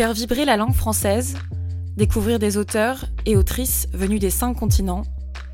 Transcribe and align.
Faire 0.00 0.14
vibrer 0.14 0.46
la 0.46 0.56
langue 0.56 0.72
française, 0.72 1.34
découvrir 1.98 2.38
des 2.38 2.56
auteurs 2.56 3.04
et 3.26 3.36
autrices 3.36 3.86
venus 3.92 4.18
des 4.18 4.30
cinq 4.30 4.54
continents, 4.54 5.02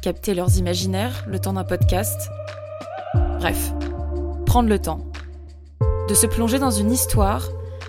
capter 0.03 0.34
leurs 0.34 0.56
imaginaires 0.58 1.24
le 1.26 1.40
temps 1.40 1.54
d'un 1.54 1.65
podcast. 1.65 2.30
Bref, 3.40 3.72
prendre 4.46 4.69
le 4.69 4.79
temps 4.79 5.01
de 6.09 6.14
se 6.14 6.29
plonger 6.29 6.61
dans 6.61 6.71
une 6.71 6.93
histoire 6.93 7.48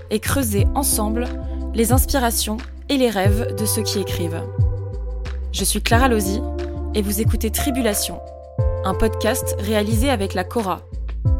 et 0.09 0.20
creuser 0.20 0.65
ensemble 0.74 1.28
les 1.75 1.92
inspirations 1.92 2.58
et 2.89 2.97
les 2.97 3.12
rêves 3.12 3.55
de 3.55 3.65
ceux 3.67 3.83
qui 3.83 3.99
écrivent. 3.99 4.42
Je 5.51 5.63
suis 5.63 5.83
Clara 5.83 6.08
Lozy 6.08 6.42
et 6.96 7.03
vous 7.03 7.21
écoutez 7.21 7.51
Tribulation, 7.51 8.19
un 8.83 8.96
podcast 8.96 9.55
réalisé 9.60 10.10
avec 10.10 10.33
la 10.33 10.44
Cora, 10.44 10.81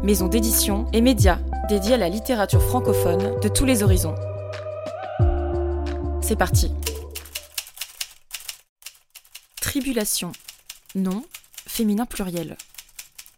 maison 0.04 0.28
d'édition 0.28 0.86
et 0.92 1.00
média 1.00 1.40
dédiée 1.68 1.94
à 1.94 1.98
la 1.98 2.08
littérature 2.08 2.62
francophone 2.62 3.40
de 3.42 3.48
tous 3.48 3.64
les 3.64 3.82
horizons. 3.82 4.14
C'est 6.28 6.36
parti. 6.36 6.70
Tribulation. 9.62 10.32
Nom, 10.94 11.24
féminin 11.66 12.04
pluriel. 12.04 12.58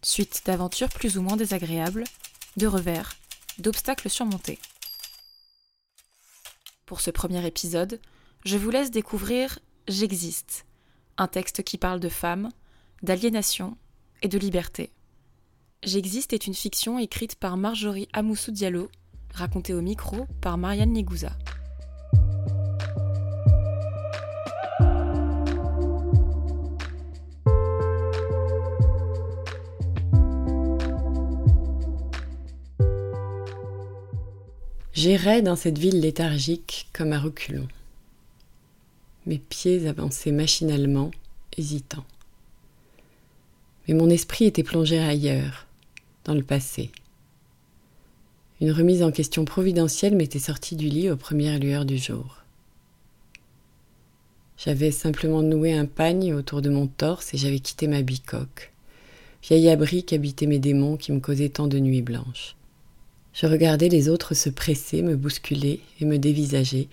Suite 0.02 0.42
d'aventures 0.44 0.88
plus 0.88 1.16
ou 1.16 1.22
moins 1.22 1.36
désagréables, 1.36 2.02
de 2.56 2.66
revers, 2.66 3.14
d'obstacles 3.58 4.10
surmontés. 4.10 4.58
Pour 6.84 7.00
ce 7.00 7.12
premier 7.12 7.46
épisode, 7.46 8.00
je 8.44 8.56
vous 8.56 8.70
laisse 8.70 8.90
découvrir 8.90 9.60
J'existe, 9.86 10.66
un 11.16 11.28
texte 11.28 11.62
qui 11.62 11.78
parle 11.78 12.00
de 12.00 12.08
femmes, 12.08 12.48
d'aliénation 13.04 13.76
et 14.22 14.26
de 14.26 14.36
liberté. 14.36 14.90
J'existe 15.84 16.32
est 16.32 16.48
une 16.48 16.54
fiction 16.54 16.98
écrite 16.98 17.36
par 17.36 17.56
Marjorie 17.56 18.08
Amoussou 18.12 18.50
Diallo, 18.50 18.90
racontée 19.32 19.74
au 19.74 19.80
micro 19.80 20.26
par 20.40 20.58
Marianne 20.58 20.92
Negouza. 20.92 21.30
J'errais 35.02 35.40
dans 35.40 35.56
cette 35.56 35.78
ville 35.78 35.98
léthargique 36.00 36.86
comme 36.92 37.14
à 37.14 37.18
reculons. 37.18 37.68
Mes 39.24 39.38
pieds 39.38 39.88
avançaient 39.88 40.30
machinalement, 40.30 41.10
hésitants. 41.56 42.04
Mais 43.88 43.94
mon 43.94 44.10
esprit 44.10 44.44
était 44.44 44.62
plongé 44.62 44.98
ailleurs, 44.98 45.66
dans 46.24 46.34
le 46.34 46.42
passé. 46.42 46.90
Une 48.60 48.72
remise 48.72 49.02
en 49.02 49.10
question 49.10 49.46
providentielle 49.46 50.14
m'était 50.14 50.38
sortie 50.38 50.76
du 50.76 50.90
lit 50.90 51.08
aux 51.08 51.16
premières 51.16 51.58
lueurs 51.58 51.86
du 51.86 51.96
jour. 51.96 52.44
J'avais 54.58 54.90
simplement 54.90 55.40
noué 55.40 55.72
un 55.72 55.86
pagne 55.86 56.34
autour 56.34 56.60
de 56.60 56.68
mon 56.68 56.88
torse 56.88 57.32
et 57.32 57.38
j'avais 57.38 57.60
quitté 57.60 57.86
ma 57.86 58.02
bicoque, 58.02 58.70
vieil 59.44 59.70
abri 59.70 60.04
qu'habitaient 60.04 60.44
mes 60.44 60.58
démons 60.58 60.98
qui 60.98 61.10
me 61.10 61.20
causaient 61.20 61.48
tant 61.48 61.68
de 61.68 61.78
nuits 61.78 62.02
blanches. 62.02 62.54
Je 63.32 63.46
regardais 63.46 63.88
les 63.88 64.08
autres 64.08 64.34
se 64.34 64.50
presser, 64.50 65.02
me 65.02 65.16
bousculer 65.16 65.80
et 66.00 66.04
me 66.04 66.18
dévisager, 66.18 66.88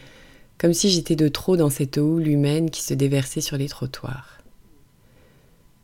comme 0.57 0.73
si 0.73 0.89
j'étais 0.89 1.15
de 1.15 1.27
trop 1.27 1.57
dans 1.57 1.69
cette 1.69 1.97
houle 1.97 2.27
humaine 2.27 2.69
qui 2.69 2.81
se 2.81 2.93
déversait 2.93 3.41
sur 3.41 3.57
les 3.57 3.67
trottoirs. 3.67 4.37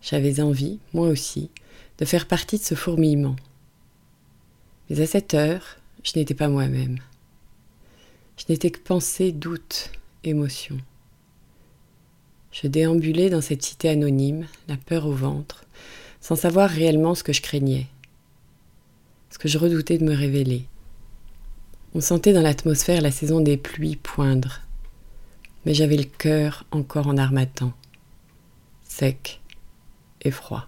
J'avais 0.02 0.42
envie, 0.42 0.80
moi 0.94 1.08
aussi, 1.08 1.50
de 1.98 2.06
faire 2.06 2.28
partie 2.28 2.58
de 2.58 2.64
ce 2.64 2.76
fourmillement. 2.76 3.36
Mais 4.90 5.02
à 5.02 5.08
cette 5.08 5.34
heure, 5.34 5.78
je 6.04 6.12
n'étais 6.16 6.34
pas 6.34 6.50
moi-même. 6.50 7.00
Je 8.38 8.46
n'étais 8.50 8.72
que 8.72 8.80
pensée, 8.80 9.32
doute, 9.32 9.92
émotion. 10.24 10.78
Je 12.52 12.68
déambulais 12.68 13.30
dans 13.30 13.42
cette 13.42 13.64
cité 13.64 13.90
anonyme, 13.90 14.46
la 14.68 14.78
peur 14.78 15.08
au 15.08 15.14
ventre, 15.14 15.66
sans 16.22 16.36
savoir 16.36 16.70
réellement 16.70 17.16
ce 17.16 17.24
que 17.24 17.34
je 17.34 17.42
craignais 17.42 17.88
ce 19.34 19.40
que 19.40 19.48
je 19.48 19.58
redoutais 19.58 19.98
de 19.98 20.04
me 20.04 20.14
révéler. 20.14 20.68
On 21.96 22.02
sentait 22.02 22.34
dans 22.34 22.44
l'atmosphère 22.44 23.02
la 23.02 23.10
saison 23.10 23.42
des 23.42 23.58
pluies 23.58 23.96
poindre, 23.96 24.62
mais 25.66 25.74
j'avais 25.74 25.98
le 25.98 26.04
cœur 26.04 26.68
encore 26.70 27.08
en 27.08 27.18
armatan, 27.18 27.74
sec 28.84 29.42
et 30.22 30.30
froid, 30.30 30.68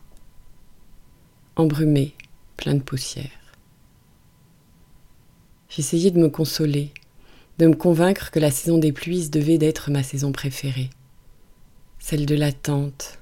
embrumé, 1.55 2.15
plein 2.57 2.73
de 2.73 2.81
poussière. 2.81 3.29
J'essayais 5.69 6.09
de 6.09 6.19
me 6.19 6.29
consoler, 6.29 6.91
de 7.59 7.67
me 7.67 7.75
convaincre 7.75 8.31
que 8.31 8.39
la 8.39 8.49
saison 8.49 8.79
des 8.79 8.91
pluies 8.91 9.29
devait 9.29 9.59
d'être 9.59 9.91
ma 9.91 10.01
saison 10.01 10.31
préférée, 10.31 10.89
celle 11.99 12.25
de 12.25 12.33
l'attente, 12.35 13.19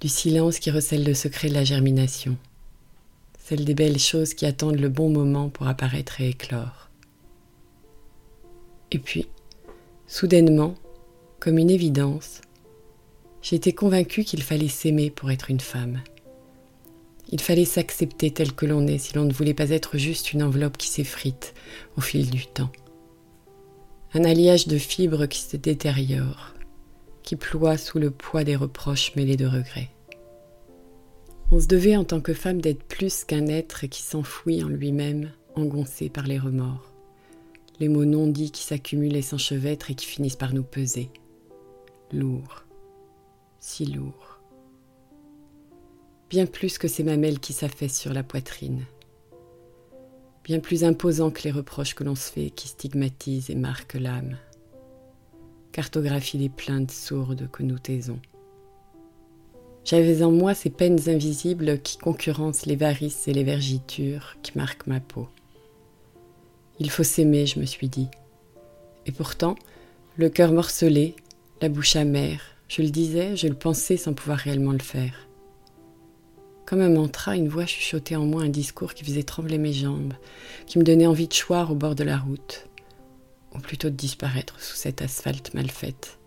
du 0.00 0.08
silence 0.08 0.60
qui 0.60 0.70
recèle 0.70 1.04
le 1.04 1.12
secret 1.12 1.50
de 1.50 1.54
la 1.54 1.64
germination 1.64 2.38
celle 3.48 3.64
des 3.64 3.74
belles 3.74 4.00
choses 4.00 4.34
qui 4.34 4.44
attendent 4.44 4.80
le 4.80 4.88
bon 4.88 5.08
moment 5.08 5.50
pour 5.50 5.68
apparaître 5.68 6.20
et 6.20 6.30
éclore. 6.30 6.90
Et 8.90 8.98
puis, 8.98 9.28
soudainement, 10.08 10.74
comme 11.38 11.58
une 11.58 11.70
évidence, 11.70 12.40
été 13.54 13.72
convaincue 13.72 14.24
qu'il 14.24 14.42
fallait 14.42 14.66
s'aimer 14.66 15.10
pour 15.10 15.30
être 15.30 15.48
une 15.48 15.60
femme. 15.60 16.00
Il 17.30 17.40
fallait 17.40 17.64
s'accepter 17.64 18.32
tel 18.32 18.52
que 18.52 18.66
l'on 18.66 18.88
est 18.88 18.98
si 18.98 19.14
l'on 19.14 19.24
ne 19.24 19.32
voulait 19.32 19.54
pas 19.54 19.70
être 19.70 19.96
juste 19.96 20.32
une 20.32 20.42
enveloppe 20.42 20.76
qui 20.76 20.88
s'effrite 20.88 21.54
au 21.96 22.00
fil 22.00 22.30
du 22.30 22.46
temps. 22.46 22.72
Un 24.14 24.24
alliage 24.24 24.66
de 24.66 24.78
fibres 24.78 25.26
qui 25.26 25.40
se 25.40 25.56
détériore, 25.56 26.54
qui 27.22 27.36
ploie 27.36 27.76
sous 27.76 28.00
le 28.00 28.10
poids 28.10 28.42
des 28.42 28.56
reproches 28.56 29.14
mêlés 29.14 29.36
de 29.36 29.46
regrets. 29.46 29.90
On 31.52 31.60
se 31.60 31.68
devait 31.68 31.96
en 31.96 32.04
tant 32.04 32.20
que 32.20 32.34
femme 32.34 32.60
d'être 32.60 32.82
plus 32.82 33.24
qu'un 33.24 33.46
être 33.46 33.86
qui 33.86 34.02
s'enfouit 34.02 34.64
en 34.64 34.68
lui-même, 34.68 35.30
engoncé 35.54 36.08
par 36.08 36.26
les 36.26 36.40
remords. 36.40 36.92
Les 37.78 37.88
mots 37.88 38.04
non 38.04 38.26
dits 38.26 38.50
qui 38.50 38.64
s'accumulent 38.64 39.14
et 39.14 39.22
s'enchevêtrent 39.22 39.92
et 39.92 39.94
qui 39.94 40.06
finissent 40.06 40.34
par 40.36 40.52
nous 40.52 40.64
peser. 40.64 41.08
Lourd, 42.12 42.64
si 43.60 43.86
lourd. 43.86 44.40
Bien 46.30 46.46
plus 46.46 46.78
que 46.78 46.88
ces 46.88 47.04
mamelles 47.04 47.38
qui 47.38 47.52
s'affaissent 47.52 47.98
sur 47.98 48.12
la 48.12 48.24
poitrine. 48.24 48.84
Bien 50.42 50.58
plus 50.58 50.82
imposant 50.82 51.30
que 51.30 51.42
les 51.44 51.52
reproches 51.52 51.94
que 51.94 52.02
l'on 52.02 52.16
se 52.16 52.32
fait 52.32 52.50
qui 52.50 52.66
stigmatisent 52.66 53.50
et 53.50 53.54
marquent 53.54 53.98
l'âme. 54.00 54.36
Cartographie 55.70 56.38
des 56.38 56.48
plaintes 56.48 56.90
sourdes 56.90 57.48
que 57.52 57.62
nous 57.62 57.78
taisons. 57.78 58.20
J'avais 59.86 60.24
en 60.24 60.32
moi 60.32 60.52
ces 60.52 60.68
peines 60.68 61.08
invisibles 61.08 61.80
qui 61.80 61.96
concurrencent 61.96 62.66
les 62.66 62.74
varices 62.74 63.28
et 63.28 63.32
les 63.32 63.44
vergitures 63.44 64.36
qui 64.42 64.50
marquent 64.58 64.88
ma 64.88 64.98
peau. 64.98 65.28
Il 66.80 66.90
faut 66.90 67.04
s'aimer, 67.04 67.46
je 67.46 67.60
me 67.60 67.66
suis 67.66 67.88
dit. 67.88 68.08
Et 69.06 69.12
pourtant, 69.12 69.54
le 70.16 70.28
cœur 70.28 70.50
morcelé, 70.50 71.14
la 71.62 71.68
bouche 71.68 71.94
amère, 71.94 72.40
je 72.66 72.82
le 72.82 72.90
disais, 72.90 73.36
je 73.36 73.46
le 73.46 73.54
pensais 73.54 73.96
sans 73.96 74.12
pouvoir 74.12 74.38
réellement 74.38 74.72
le 74.72 74.80
faire. 74.80 75.28
Comme 76.66 76.80
un 76.80 76.90
mantra, 76.90 77.36
une 77.36 77.48
voix 77.48 77.66
chuchotait 77.66 78.16
en 78.16 78.26
moi 78.26 78.42
un 78.42 78.48
discours 78.48 78.92
qui 78.92 79.04
faisait 79.04 79.22
trembler 79.22 79.56
mes 79.56 79.72
jambes, 79.72 80.14
qui 80.66 80.80
me 80.80 80.84
donnait 80.84 81.06
envie 81.06 81.28
de 81.28 81.32
choir 81.32 81.70
au 81.70 81.76
bord 81.76 81.94
de 81.94 82.02
la 82.02 82.18
route, 82.18 82.66
ou 83.54 83.60
plutôt 83.60 83.88
de 83.88 83.94
disparaître 83.94 84.60
sous 84.60 84.74
cet 84.74 85.00
asphalte 85.00 85.54
mal 85.54 85.70
fait, 85.70 86.18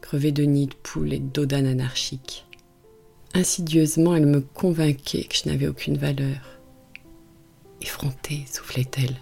crevé 0.00 0.30
de 0.30 0.44
nids 0.44 0.68
de 0.68 0.74
poules 0.74 1.12
et 1.12 1.18
d'odanes 1.18 1.66
anarchiques. 1.66 2.46
Insidieusement, 3.34 4.16
elle 4.16 4.26
me 4.26 4.40
convainquait 4.40 5.24
que 5.24 5.36
je 5.36 5.48
n'avais 5.48 5.68
aucune 5.68 5.96
valeur. 5.96 6.38
Effrontée, 7.80 8.44
soufflait-elle. 8.50 9.16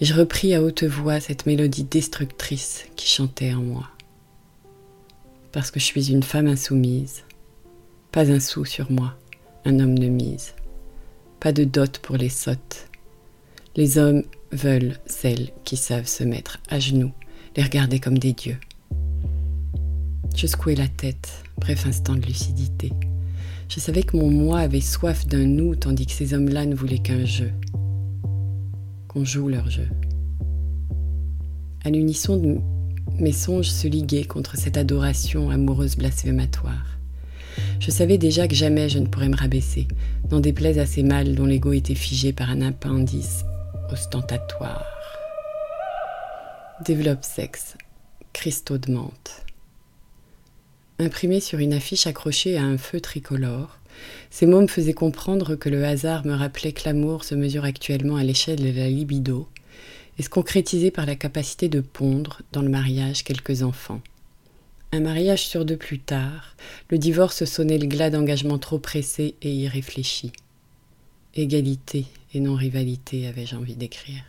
Je 0.00 0.14
repris 0.14 0.54
à 0.54 0.62
haute 0.62 0.84
voix 0.84 1.18
cette 1.18 1.46
mélodie 1.46 1.84
destructrice 1.84 2.84
qui 2.96 3.08
chantait 3.08 3.54
en 3.54 3.62
moi. 3.62 3.88
Parce 5.52 5.70
que 5.70 5.80
je 5.80 5.84
suis 5.84 6.12
une 6.12 6.22
femme 6.22 6.46
insoumise, 6.46 7.24
pas 8.12 8.30
un 8.30 8.40
sou 8.40 8.64
sur 8.64 8.92
moi, 8.92 9.16
un 9.64 9.80
homme 9.80 9.98
de 9.98 10.06
mise, 10.06 10.54
pas 11.40 11.52
de 11.52 11.64
dot 11.64 11.98
pour 11.98 12.16
les 12.16 12.28
sottes. 12.28 12.88
Les 13.74 13.98
hommes 13.98 14.22
veulent 14.52 14.98
celles 15.06 15.50
qui 15.64 15.76
savent 15.76 16.06
se 16.06 16.24
mettre 16.24 16.58
à 16.68 16.78
genoux, 16.78 17.12
les 17.56 17.62
regarder 17.62 17.98
comme 17.98 18.18
des 18.18 18.34
dieux. 18.34 18.58
Je 20.36 20.46
secouais 20.46 20.74
la 20.74 20.88
tête, 20.88 21.42
bref 21.58 21.86
instant 21.86 22.14
de 22.14 22.26
lucidité. 22.26 22.92
Je 23.68 23.80
savais 23.80 24.02
que 24.02 24.16
mon 24.16 24.30
moi 24.30 24.60
avait 24.60 24.80
soif 24.80 25.26
d'un 25.26 25.44
nous, 25.44 25.76
tandis 25.76 26.06
que 26.06 26.12
ces 26.12 26.32
hommes-là 26.32 26.64
ne 26.64 26.74
voulaient 26.74 26.98
qu'un 26.98 27.24
jeu. 27.24 27.50
Qu'on 29.08 29.24
joue 29.24 29.48
leur 29.48 29.68
jeu. 29.68 29.88
À 31.84 31.90
l'unisson, 31.90 32.62
mes 33.18 33.32
songes 33.32 33.70
se 33.70 33.86
liguaient 33.86 34.24
contre 34.24 34.56
cette 34.56 34.76
adoration 34.76 35.50
amoureuse 35.50 35.96
blasphématoire. 35.96 36.98
Je 37.80 37.90
savais 37.90 38.18
déjà 38.18 38.48
que 38.48 38.54
jamais 38.54 38.88
je 38.88 38.98
ne 38.98 39.06
pourrais 39.06 39.28
me 39.28 39.36
rabaisser, 39.36 39.88
n'en 40.30 40.40
déplaise 40.40 40.78
à 40.78 40.86
ces 40.86 41.02
mâles 41.02 41.34
dont 41.34 41.46
l'ego 41.46 41.72
était 41.72 41.94
figé 41.94 42.32
par 42.32 42.50
un 42.50 42.62
appendice 42.62 43.44
ostentatoire. 43.90 44.84
Développe 46.84 47.24
sexe. 47.24 47.76
Cristaux 48.32 48.78
de 48.78 48.92
menthe. 48.92 49.47
Imprimé 51.00 51.38
sur 51.38 51.60
une 51.60 51.74
affiche 51.74 52.08
accrochée 52.08 52.56
à 52.56 52.64
un 52.64 52.76
feu 52.76 53.00
tricolore, 53.00 53.78
ces 54.30 54.46
mots 54.46 54.62
me 54.62 54.66
faisaient 54.66 54.94
comprendre 54.94 55.54
que 55.54 55.68
le 55.68 55.84
hasard 55.84 56.26
me 56.26 56.34
rappelait 56.34 56.72
que 56.72 56.82
l'amour 56.86 57.22
se 57.22 57.36
mesure 57.36 57.64
actuellement 57.64 58.16
à 58.16 58.24
l'échelle 58.24 58.60
de 58.60 58.76
la 58.76 58.88
libido 58.88 59.48
et 60.18 60.24
se 60.24 60.28
concrétisait 60.28 60.90
par 60.90 61.06
la 61.06 61.14
capacité 61.14 61.68
de 61.68 61.80
pondre 61.80 62.42
dans 62.50 62.62
le 62.62 62.68
mariage 62.68 63.22
quelques 63.22 63.62
enfants. 63.62 64.00
Un 64.90 64.98
mariage 64.98 65.46
sur 65.46 65.64
deux 65.64 65.76
plus 65.76 66.00
tard, 66.00 66.56
le 66.88 66.98
divorce 66.98 67.44
sonnait 67.44 67.78
le 67.78 67.86
glas 67.86 68.10
d'engagement 68.10 68.58
trop 68.58 68.80
pressé 68.80 69.36
et 69.40 69.52
irréfléchi. 69.52 70.32
Égalité 71.34 72.06
et 72.34 72.40
non 72.40 72.56
rivalité, 72.56 73.28
avais-je 73.28 73.54
envie 73.54 73.76
d'écrire. 73.76 74.24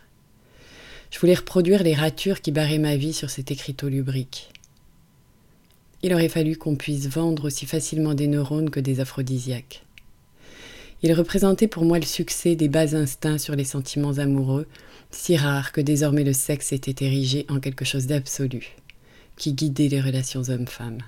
Je 1.10 1.18
voulais 1.18 1.34
reproduire 1.34 1.82
les 1.82 1.94
ratures 1.94 2.40
qui 2.40 2.52
barraient 2.52 2.78
ma 2.78 2.94
vie 2.94 3.12
sur 3.12 3.30
cet 3.30 3.50
écriteau 3.50 3.88
lubrique. 3.88 4.52
Il 6.02 6.14
aurait 6.14 6.28
fallu 6.28 6.56
qu'on 6.56 6.76
puisse 6.76 7.08
vendre 7.08 7.46
aussi 7.46 7.66
facilement 7.66 8.14
des 8.14 8.26
neurones 8.26 8.70
que 8.70 8.80
des 8.80 9.00
aphrodisiaques. 9.00 9.84
Il 11.02 11.12
représentait 11.12 11.68
pour 11.68 11.84
moi 11.84 11.98
le 11.98 12.04
succès 12.04 12.56
des 12.56 12.68
bas 12.68 12.94
instincts 12.94 13.38
sur 13.38 13.56
les 13.56 13.64
sentiments 13.64 14.18
amoureux, 14.18 14.66
si 15.10 15.36
rares 15.36 15.72
que 15.72 15.80
désormais 15.80 16.24
le 16.24 16.32
sexe 16.32 16.72
était 16.72 17.04
érigé 17.04 17.46
en 17.48 17.58
quelque 17.58 17.84
chose 17.84 18.06
d'absolu, 18.06 18.76
qui 19.36 19.54
guidait 19.54 19.88
les 19.88 20.00
relations 20.00 20.42
hommes-femmes. 20.48 21.02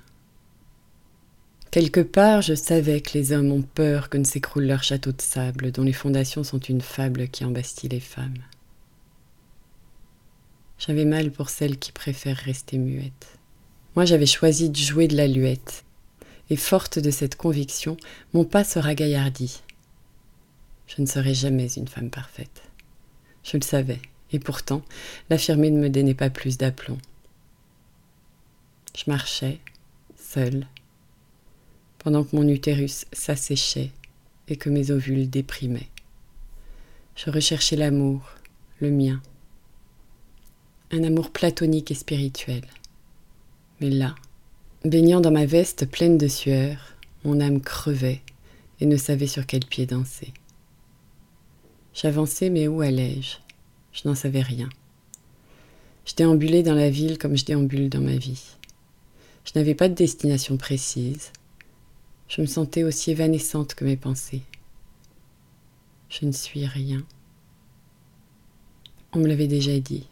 Quelque 1.71 2.01
part, 2.01 2.43
je 2.43 2.55
savais 2.55 3.01
que 3.01 3.17
les 3.17 3.33
hommes 3.33 3.51
ont 3.51 3.63
peur 3.63 4.11
que 4.11 4.19
ne 4.19 4.25
s'écroule 4.25 4.65
leur 4.65 4.83
château 4.83 5.13
de 5.13 5.23
sable, 5.23 5.73
dont 5.73 5.85
les 5.85 5.95
fondations 5.95 6.45
sont 6.45 6.59
une 6.59 6.83
fable 6.83 7.29
qui 7.29 7.45
embastille 7.47 7.89
les 7.89 8.01
femmes. 8.01 8.43
J'avais 10.79 11.07
mal 11.07 11.31
pour 11.31 11.49
celles 11.49 11.79
qui 11.79 11.93
préfèrent 11.93 12.37
rester 12.37 12.77
muettes. 12.77 13.39
Moi, 13.95 14.05
j'avais 14.05 14.27
choisi 14.27 14.71
de 14.71 14.77
jouer 14.77 15.07
de 15.07 15.17
la 15.17 15.29
luette, 15.29 15.85
et 16.51 16.57
forte 16.57 16.99
de 16.99 17.11
cette 17.11 17.37
conviction, 17.37 17.97
mon 18.33 18.45
pas 18.45 18.65
sera 18.65 18.95
gaillardi. 18.95 19.63
Je 20.87 21.03
ne 21.03 21.07
serai 21.07 21.35
jamais 21.35 21.73
une 21.73 21.89
femme 21.89 22.11
parfaite. 22.11 22.63
Je 23.45 23.57
le 23.57 23.63
savais, 23.63 24.01
et 24.33 24.39
pourtant, 24.39 24.83
l'affirmer 25.31 25.71
ne 25.71 25.81
me 25.81 25.91
donnait 25.91 26.15
pas 26.15 26.31
plus 26.31 26.59
d'aplomb. 26.59 26.99
Je 28.97 29.05
marchais, 29.07 29.59
seule, 30.17 30.67
pendant 31.99 32.25
que 32.25 32.35
mon 32.37 32.49
utérus 32.49 33.07
s'asséchait 33.13 33.91
et 34.49 34.57
que 34.57 34.71
mes 34.71 34.91
ovules 34.91 35.31
déprimaient. 35.31 35.89
Je 37.15 37.31
recherchais 37.31 37.77
l'amour, 37.77 38.23
le 38.81 38.91
mien, 38.91 39.23
un 40.91 41.05
amour 41.05 41.31
platonique 41.31 41.91
et 41.91 41.95
spirituel. 41.95 42.63
Mais 43.83 43.91
là, 43.91 44.15
baignant 44.85 45.21
dans 45.21 45.33
ma 45.33 45.45
veste 45.45 45.87
pleine 45.87 46.17
de 46.17 46.29
sueur, 46.29 46.95
mon 47.25 47.41
âme 47.41 47.61
crevait 47.61 48.23
et 48.79 48.87
ne 48.87 48.97
savait 48.97 49.27
sur 49.27 49.45
quel 49.45 49.67
pied 49.67 49.87
danser. 49.87 50.33
J'avançais, 51.93 52.49
mais 52.49 52.69
où 52.69 52.81
allais-je? 52.81 53.39
Je 53.93 54.07
n'en 54.07 54.15
savais 54.15 54.41
rien. 54.41 54.69
Je 56.07 56.15
déambulais 56.15 56.63
dans 56.63 56.77
la 56.77 56.91
ville 56.91 57.19
comme 57.19 57.37
je 57.37 57.45
déambule 57.45 57.89
dans 57.89 58.01
ma 58.01 58.15
vie. 58.17 58.55
Je 59.45 59.51
n'avais 59.57 59.75
pas 59.75 59.89
de 59.89 59.95
destination 59.95 60.57
précise. 60.57 61.33
Je 62.29 62.41
me 62.41 62.47
sentais 62.47 62.85
aussi 62.85 63.11
évanescente 63.11 63.75
que 63.75 63.85
mes 63.85 63.97
pensées. 63.97 64.43
Je 66.09 66.25
ne 66.25 66.33
suis 66.33 66.67
rien. 66.67 67.03
On 69.13 69.19
me 69.19 69.27
l'avait 69.27 69.49
déjà 69.49 69.81
dit. 69.81 70.07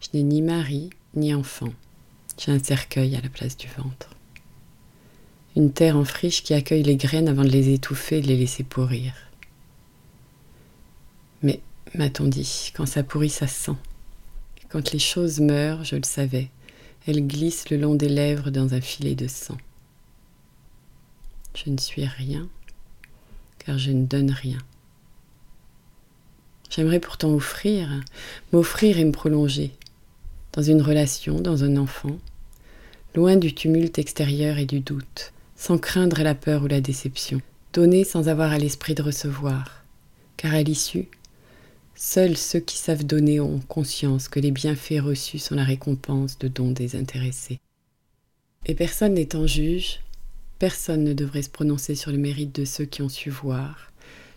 Je 0.00 0.08
n'ai 0.12 0.22
ni 0.22 0.42
mari, 0.42 0.90
ni 1.14 1.32
enfant. 1.32 1.72
J'ai 2.38 2.52
un 2.52 2.62
cercueil 2.62 3.14
à 3.16 3.20
la 3.20 3.28
place 3.28 3.56
du 3.56 3.68
ventre. 3.68 4.10
Une 5.54 5.72
terre 5.72 5.96
en 5.96 6.04
friche 6.04 6.42
qui 6.42 6.54
accueille 6.54 6.82
les 6.82 6.96
graines 6.96 7.28
avant 7.28 7.44
de 7.44 7.48
les 7.48 7.72
étouffer 7.72 8.18
et 8.18 8.22
de 8.22 8.28
les 8.28 8.38
laisser 8.38 8.64
pourrir. 8.64 9.12
Mais, 11.42 11.60
m'a-t-on 11.94 12.26
dit, 12.26 12.72
quand 12.74 12.86
ça 12.86 13.02
pourrit, 13.02 13.28
ça 13.28 13.46
sent. 13.46 13.76
Quand 14.70 14.92
les 14.92 14.98
choses 14.98 15.40
meurent, 15.40 15.84
je 15.84 15.96
le 15.96 16.04
savais, 16.04 16.48
elles 17.06 17.26
glissent 17.26 17.68
le 17.68 17.76
long 17.76 17.94
des 17.94 18.08
lèvres 18.08 18.50
dans 18.50 18.74
un 18.74 18.80
filet 18.80 19.14
de 19.14 19.28
sang. 19.28 19.58
Je 21.54 21.68
ne 21.68 21.76
suis 21.76 22.06
rien, 22.06 22.48
car 23.58 23.76
je 23.76 23.90
ne 23.90 24.06
donne 24.06 24.30
rien. 24.30 24.58
J'aimerais 26.70 27.00
pourtant 27.00 27.34
offrir, 27.34 27.90
m'offrir 28.52 28.98
et 28.98 29.04
me 29.04 29.12
prolonger, 29.12 29.72
dans 30.52 30.62
une 30.62 30.82
relation, 30.82 31.40
dans 31.40 31.64
un 31.64 31.76
enfant, 31.76 32.18
loin 33.14 33.36
du 33.36 33.54
tumulte 33.54 33.98
extérieur 33.98 34.58
et 34.58 34.66
du 34.66 34.80
doute, 34.80 35.32
sans 35.56 35.78
craindre 35.78 36.22
la 36.22 36.34
peur 36.34 36.64
ou 36.64 36.66
la 36.66 36.80
déception, 36.80 37.40
donner 37.72 38.04
sans 38.04 38.28
avoir 38.28 38.52
à 38.52 38.58
l'esprit 38.58 38.94
de 38.94 39.02
recevoir, 39.02 39.84
car 40.36 40.54
à 40.54 40.62
l'issue, 40.62 41.08
seuls 41.94 42.36
ceux 42.36 42.60
qui 42.60 42.76
savent 42.76 43.04
donner 43.04 43.40
ont 43.40 43.60
conscience 43.60 44.28
que 44.28 44.40
les 44.40 44.50
bienfaits 44.50 45.00
reçus 45.00 45.38
sont 45.38 45.54
la 45.54 45.64
récompense 45.64 46.38
de 46.38 46.48
dons 46.48 46.70
désintéressés. 46.70 47.60
Et 48.66 48.74
personne 48.74 49.14
n'étant 49.14 49.46
juge, 49.46 50.00
personne 50.58 51.04
ne 51.04 51.12
devrait 51.12 51.42
se 51.42 51.50
prononcer 51.50 51.94
sur 51.94 52.12
le 52.12 52.18
mérite 52.18 52.54
de 52.54 52.64
ceux 52.64 52.84
qui 52.84 53.02
ont 53.02 53.08
su 53.08 53.30
voir, 53.30 53.90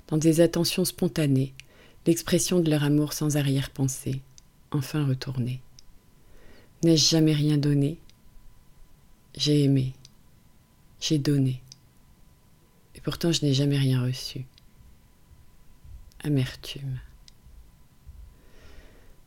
dans 0.08 0.18
des 0.18 0.42
attentions 0.42 0.86
spontanées, 0.86 1.54
l'expression 2.08 2.60
de 2.60 2.70
leur 2.70 2.84
amour 2.84 3.14
sans 3.14 3.38
arrière-pensée, 3.38 4.22
enfin 4.72 5.06
retournée. 5.06 5.62
N'ai-je 6.86 7.10
jamais 7.10 7.34
rien 7.34 7.58
donné 7.58 7.98
J'ai 9.36 9.64
aimé. 9.64 9.94
J'ai 11.00 11.18
donné. 11.18 11.64
Et 12.94 13.02
pourtant 13.02 13.32
je 13.32 13.44
n'ai 13.44 13.56
jamais 13.56 13.80
rien 13.80 14.04
reçu. 14.04 14.46
Amertume. 16.24 17.00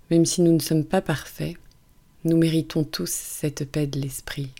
Même 0.08 0.24
si 0.24 0.40
nous 0.42 0.52
ne 0.52 0.60
sommes 0.60 0.84
pas 0.84 1.00
parfaits, 1.00 1.56
nous 2.22 2.36
méritons 2.36 2.84
tous 2.84 3.10
cette 3.10 3.68
paix 3.68 3.88
de 3.88 3.98
l'esprit, 4.00 4.52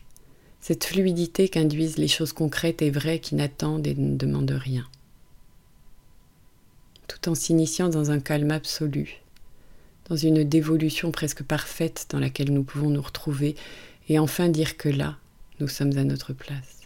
cette 0.61 0.83
fluidité 0.83 1.49
qu'induisent 1.49 1.99
les 1.99 2.09
choses 2.09 2.33
concrètes 2.33 2.83
et 2.83 2.91
vraies 2.91 3.21
qui 3.21 3.37
n'attendent 3.37 3.87
et 3.87 3.95
ne 3.95 4.17
demandent 4.17 4.51
rien. 4.51 4.89
Tout 7.07 7.29
en 7.29 7.37
s'initiant 7.37 7.91
dans 7.91 8.11
un 8.11 8.19
calme 8.19 8.51
absolu, 8.51 9.21
dans 10.09 10.17
une 10.17 10.45
dévolution 10.45 11.11
presque 11.11 11.43
parfaite 11.43 12.07
dans 12.11 12.19
laquelle 12.19 12.53
nous 12.53 12.65
pouvons 12.65 12.91
nous 12.91 13.03
retrouver 13.03 13.57
et 14.09 14.19
enfin 14.19 14.49
dire 14.49 14.77
que 14.77 14.89
là, 14.89 15.19
nous 15.61 15.69
sommes 15.69 15.97
à 15.99 16.05
notre 16.05 16.33
place. 16.33 16.81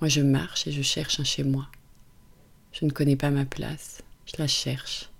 Moi, 0.00 0.08
je 0.08 0.20
marche 0.20 0.66
et 0.66 0.72
je 0.72 0.82
cherche 0.82 1.20
un 1.20 1.24
chez 1.24 1.44
moi. 1.44 1.68
Je 2.72 2.84
ne 2.84 2.90
connais 2.90 3.16
pas 3.16 3.30
ma 3.30 3.44
place, 3.44 4.02
je 4.26 4.34
la 4.38 4.46
cherche. 4.46 5.10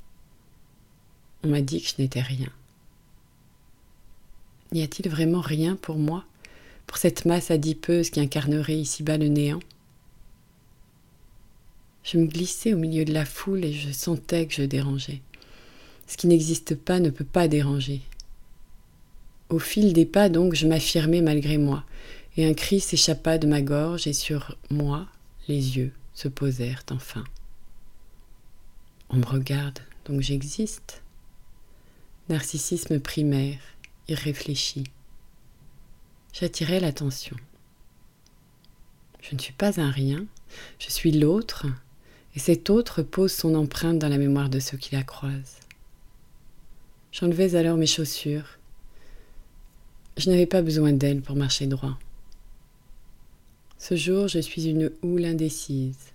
On 1.42 1.48
m'a 1.48 1.60
dit 1.60 1.82
que 1.82 1.88
je 1.88 2.02
n'étais 2.02 2.20
rien. 2.20 2.50
N'y 4.72 4.82
a-t-il 4.82 5.10
vraiment 5.10 5.40
rien 5.40 5.74
pour 5.74 5.96
moi, 5.96 6.24
pour 6.86 6.98
cette 6.98 7.24
masse 7.24 7.50
adipeuse 7.50 8.10
qui 8.10 8.20
incarnerait 8.20 8.78
ici-bas 8.78 9.18
le 9.18 9.26
néant? 9.26 9.60
Je 12.04 12.18
me 12.18 12.26
glissais 12.26 12.72
au 12.72 12.78
milieu 12.78 13.04
de 13.04 13.12
la 13.12 13.24
foule 13.24 13.64
et 13.64 13.72
je 13.72 13.90
sentais 13.90 14.46
que 14.46 14.54
je 14.54 14.62
dérangeais. 14.62 15.20
Ce 16.10 16.16
qui 16.16 16.26
n'existe 16.26 16.74
pas 16.74 16.98
ne 16.98 17.08
peut 17.08 17.24
pas 17.24 17.46
déranger. 17.46 18.00
Au 19.48 19.60
fil 19.60 19.92
des 19.92 20.06
pas, 20.06 20.28
donc, 20.28 20.54
je 20.54 20.66
m'affirmai 20.66 21.20
malgré 21.22 21.56
moi, 21.56 21.84
et 22.36 22.48
un 22.48 22.52
cri 22.52 22.80
s'échappa 22.80 23.38
de 23.38 23.46
ma 23.46 23.62
gorge, 23.62 24.08
et 24.08 24.12
sur 24.12 24.56
moi, 24.70 25.06
les 25.46 25.76
yeux 25.76 25.92
se 26.14 26.26
posèrent 26.26 26.82
enfin. 26.90 27.22
On 29.10 29.18
me 29.18 29.24
regarde, 29.24 29.78
donc 30.04 30.20
j'existe. 30.20 31.00
Narcissisme 32.28 32.98
primaire, 32.98 33.60
irréfléchi. 34.08 34.82
J'attirais 36.32 36.80
l'attention. 36.80 37.36
Je 39.20 39.36
ne 39.36 39.40
suis 39.40 39.52
pas 39.52 39.80
un 39.80 39.92
rien, 39.92 40.26
je 40.80 40.90
suis 40.90 41.12
l'autre, 41.12 41.66
et 42.34 42.40
cet 42.40 42.68
autre 42.68 43.02
pose 43.02 43.32
son 43.32 43.54
empreinte 43.54 44.00
dans 44.00 44.08
la 44.08 44.18
mémoire 44.18 44.48
de 44.48 44.58
ceux 44.58 44.76
qui 44.76 44.96
la 44.96 45.04
croisent. 45.04 45.60
J'enlevais 47.12 47.56
alors 47.56 47.76
mes 47.76 47.86
chaussures. 47.86 48.58
Je 50.16 50.30
n'avais 50.30 50.46
pas 50.46 50.62
besoin 50.62 50.92
d'elles 50.92 51.22
pour 51.22 51.34
marcher 51.34 51.66
droit. 51.66 51.98
Ce 53.78 53.96
jour, 53.96 54.28
je 54.28 54.38
suis 54.38 54.68
une 54.68 54.92
houle 55.02 55.24
indécise. 55.24 56.12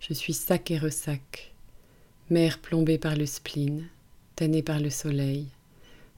Je 0.00 0.14
suis 0.14 0.32
sac 0.32 0.70
et 0.70 0.78
ressac, 0.78 1.52
mer 2.28 2.58
plombée 2.58 2.98
par 2.98 3.14
le 3.14 3.26
spleen, 3.26 3.86
tannée 4.34 4.62
par 4.62 4.80
le 4.80 4.90
soleil, 4.90 5.46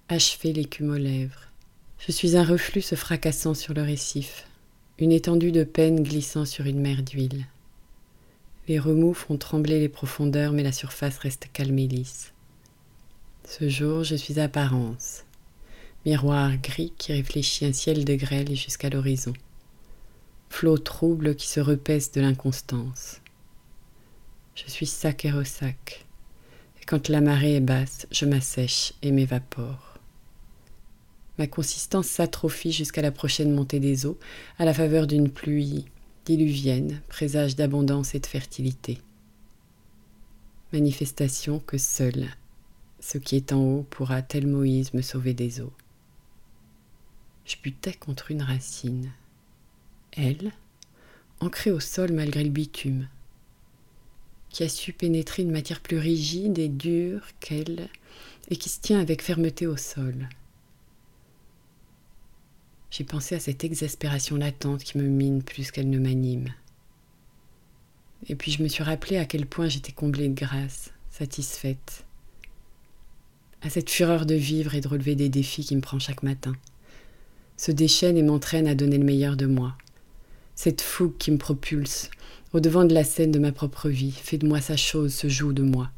achevée 0.08 0.52
l'écume 0.52 0.90
aux 0.90 0.98
lèvres. 0.98 1.50
Je 1.98 2.12
suis 2.12 2.36
un 2.36 2.44
reflux 2.44 2.82
se 2.82 2.94
fracassant 2.94 3.54
sur 3.54 3.74
le 3.74 3.82
récif, 3.82 4.46
une 4.98 5.12
étendue 5.12 5.52
de 5.52 5.64
peine 5.64 6.02
glissant 6.02 6.46
sur 6.46 6.64
une 6.64 6.80
mer 6.80 7.02
d'huile. 7.02 7.46
Les 8.68 8.78
remous 8.78 9.14
font 9.14 9.36
trembler 9.36 9.80
les 9.80 9.88
profondeurs, 9.88 10.52
mais 10.52 10.62
la 10.62 10.72
surface 10.72 11.18
reste 11.18 11.48
calme 11.52 11.78
et 11.78 11.88
lisse. 11.88 12.32
Ce 13.50 13.66
jour, 13.70 14.04
je 14.04 14.14
suis 14.14 14.38
apparence, 14.40 15.24
miroir 16.04 16.54
gris 16.58 16.92
qui 16.98 17.14
réfléchit 17.14 17.64
un 17.64 17.72
ciel 17.72 18.04
de 18.04 18.14
grêle 18.14 18.54
jusqu'à 18.54 18.90
l'horizon, 18.90 19.32
flot 20.50 20.76
trouble 20.76 21.34
qui 21.34 21.48
se 21.48 21.58
repaisse 21.58 22.12
de 22.12 22.20
l'inconstance. 22.20 23.22
Je 24.54 24.70
suis 24.70 24.84
sac 24.84 25.24
et 25.24 25.30
ressac, 25.30 26.04
et 26.78 26.84
quand 26.84 27.08
la 27.08 27.22
marée 27.22 27.54
est 27.54 27.60
basse, 27.60 28.06
je 28.10 28.26
m'assèche 28.26 28.92
et 29.00 29.12
m'évapore. 29.12 29.94
Ma 31.38 31.46
consistance 31.46 32.06
s'atrophie 32.06 32.72
jusqu'à 32.72 33.00
la 33.00 33.12
prochaine 33.12 33.54
montée 33.54 33.80
des 33.80 34.04
eaux, 34.04 34.18
à 34.58 34.66
la 34.66 34.74
faveur 34.74 35.06
d'une 35.06 35.30
pluie 35.30 35.86
diluvienne, 36.26 37.00
présage 37.08 37.56
d'abondance 37.56 38.14
et 38.14 38.20
de 38.20 38.26
fertilité. 38.26 38.98
Manifestation 40.70 41.60
que 41.60 41.78
seul 41.78 42.28
ce 43.00 43.18
qui 43.18 43.36
est 43.36 43.52
en 43.52 43.60
haut 43.60 43.86
pourra, 43.88 44.22
tel 44.22 44.46
Moïse, 44.46 44.94
me 44.94 45.02
sauver 45.02 45.34
des 45.34 45.60
eaux. 45.60 45.72
Je 47.44 47.56
butais 47.62 47.94
contre 47.94 48.30
une 48.30 48.42
racine. 48.42 49.10
Elle, 50.12 50.52
ancrée 51.40 51.70
au 51.70 51.80
sol 51.80 52.12
malgré 52.12 52.44
le 52.44 52.50
bitume, 52.50 53.08
qui 54.50 54.64
a 54.64 54.68
su 54.68 54.92
pénétrer 54.92 55.42
une 55.42 55.52
matière 55.52 55.80
plus 55.80 55.98
rigide 55.98 56.58
et 56.58 56.68
dure 56.68 57.26
qu'elle, 57.40 57.88
et 58.50 58.56
qui 58.56 58.68
se 58.68 58.80
tient 58.80 59.00
avec 59.00 59.22
fermeté 59.22 59.66
au 59.66 59.76
sol. 59.76 60.28
J'ai 62.90 63.04
pensé 63.04 63.34
à 63.34 63.40
cette 63.40 63.64
exaspération 63.64 64.36
latente 64.36 64.82
qui 64.82 64.98
me 64.98 65.04
mine 65.04 65.42
plus 65.42 65.70
qu'elle 65.70 65.90
ne 65.90 65.98
m'anime. 65.98 66.52
Et 68.26 68.34
puis 68.34 68.50
je 68.50 68.62
me 68.62 68.68
suis 68.68 68.82
rappelé 68.82 69.18
à 69.18 69.26
quel 69.26 69.46
point 69.46 69.68
j'étais 69.68 69.92
comblée 69.92 70.28
de 70.28 70.34
grâce, 70.34 70.90
satisfaite, 71.10 72.04
à 73.62 73.70
cette 73.70 73.90
fureur 73.90 74.26
de 74.26 74.34
vivre 74.34 74.74
et 74.74 74.80
de 74.80 74.88
relever 74.88 75.14
des 75.14 75.28
défis 75.28 75.64
qui 75.64 75.76
me 75.76 75.80
prend 75.80 75.98
chaque 75.98 76.22
matin 76.22 76.54
se 77.58 77.72
déchaîne 77.72 78.16
et 78.16 78.22
m'entraîne 78.22 78.68
à 78.68 78.74
donner 78.74 78.96
le 78.96 79.04
meilleur 79.04 79.36
de 79.36 79.46
moi. 79.46 79.76
Cette 80.54 80.80
fougue 80.80 81.16
qui 81.18 81.30
me 81.30 81.38
propulse, 81.38 82.08
au 82.52 82.60
devant 82.60 82.84
de 82.84 82.94
la 82.94 83.04
scène 83.04 83.32
de 83.32 83.38
ma 83.38 83.52
propre 83.52 83.88
vie, 83.90 84.12
fait 84.12 84.38
de 84.38 84.46
moi 84.46 84.60
sa 84.60 84.76
chose, 84.76 85.12
se 85.12 85.28
joue 85.28 85.52
de 85.52 85.62
moi. 85.62 85.90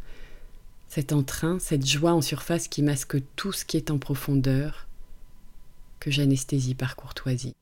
Cet 0.89 1.13
entrain, 1.13 1.59
cette 1.61 1.87
joie 1.87 2.13
en 2.13 2.23
surface 2.23 2.67
qui 2.67 2.83
masque 2.83 3.19
tout 3.37 3.53
ce 3.53 3.65
qui 3.65 3.77
est 3.77 3.91
en 3.91 3.99
profondeur, 3.99 4.89
que 6.01 6.11
j'anesthésie 6.11 6.75
par 6.75 6.97
courtoisie. 6.97 7.55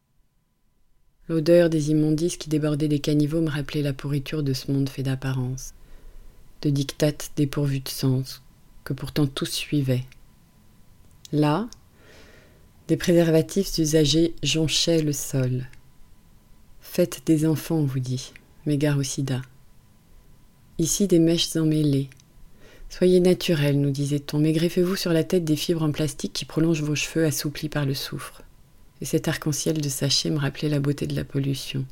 L'odeur 1.29 1.69
des 1.69 1.91
immondices 1.91 2.39
qui 2.39 2.49
débordaient 2.49 2.89
des 2.89 3.01
caniveaux 3.01 3.43
me 3.43 3.51
rappelait 3.51 3.83
la 3.83 3.93
pourriture 3.93 4.43
de 4.43 4.55
ce 4.55 4.71
monde 4.71 4.89
fait 4.89 5.03
d'apparence, 5.03 5.75
de 6.63 6.71
dictates 6.71 7.33
dépourvus 7.37 7.81
de 7.81 7.89
sens, 7.89 8.43
que 8.89 8.95
pourtant 8.95 9.27
tous 9.27 9.51
suivaient. 9.51 10.05
Là, 11.31 11.69
des 12.87 12.97
préservatifs 12.97 13.77
usagés 13.77 14.35
jonchaient 14.43 15.03
le 15.03 15.13
sol. 15.13 15.67
Faites 16.81 17.21
des 17.27 17.45
enfants, 17.45 17.75
on 17.75 17.85
vous 17.85 17.99
dit, 17.99 18.33
mais 18.65 18.79
au 18.89 19.03
sida. 19.03 19.43
Ici 20.79 21.07
des 21.07 21.19
mèches 21.19 21.55
emmêlées. 21.55 22.09
Soyez 22.89 23.21
naturels, 23.21 23.79
nous 23.79 23.91
disait-on, 23.91 24.39
mais 24.39 24.53
greffez-vous 24.53 24.97
sur 24.97 25.13
la 25.13 25.23
tête 25.23 25.45
des 25.45 25.57
fibres 25.57 25.83
en 25.83 25.93
plastique 25.93 26.33
qui 26.33 26.47
prolongent 26.47 26.83
vos 26.83 26.95
cheveux 26.95 27.27
assouplis 27.27 27.69
par 27.69 27.85
le 27.85 27.93
soufre. 27.93 28.41
Et 29.03 29.05
cet 29.05 29.29
arc-en-ciel 29.29 29.83
de 29.83 29.89
sachet 29.91 30.31
me 30.31 30.39
rappelait 30.39 30.71
la 30.71 30.81
beauté 30.81 31.07
de 31.07 31.15
la 31.15 31.25
pollution. 31.25 31.85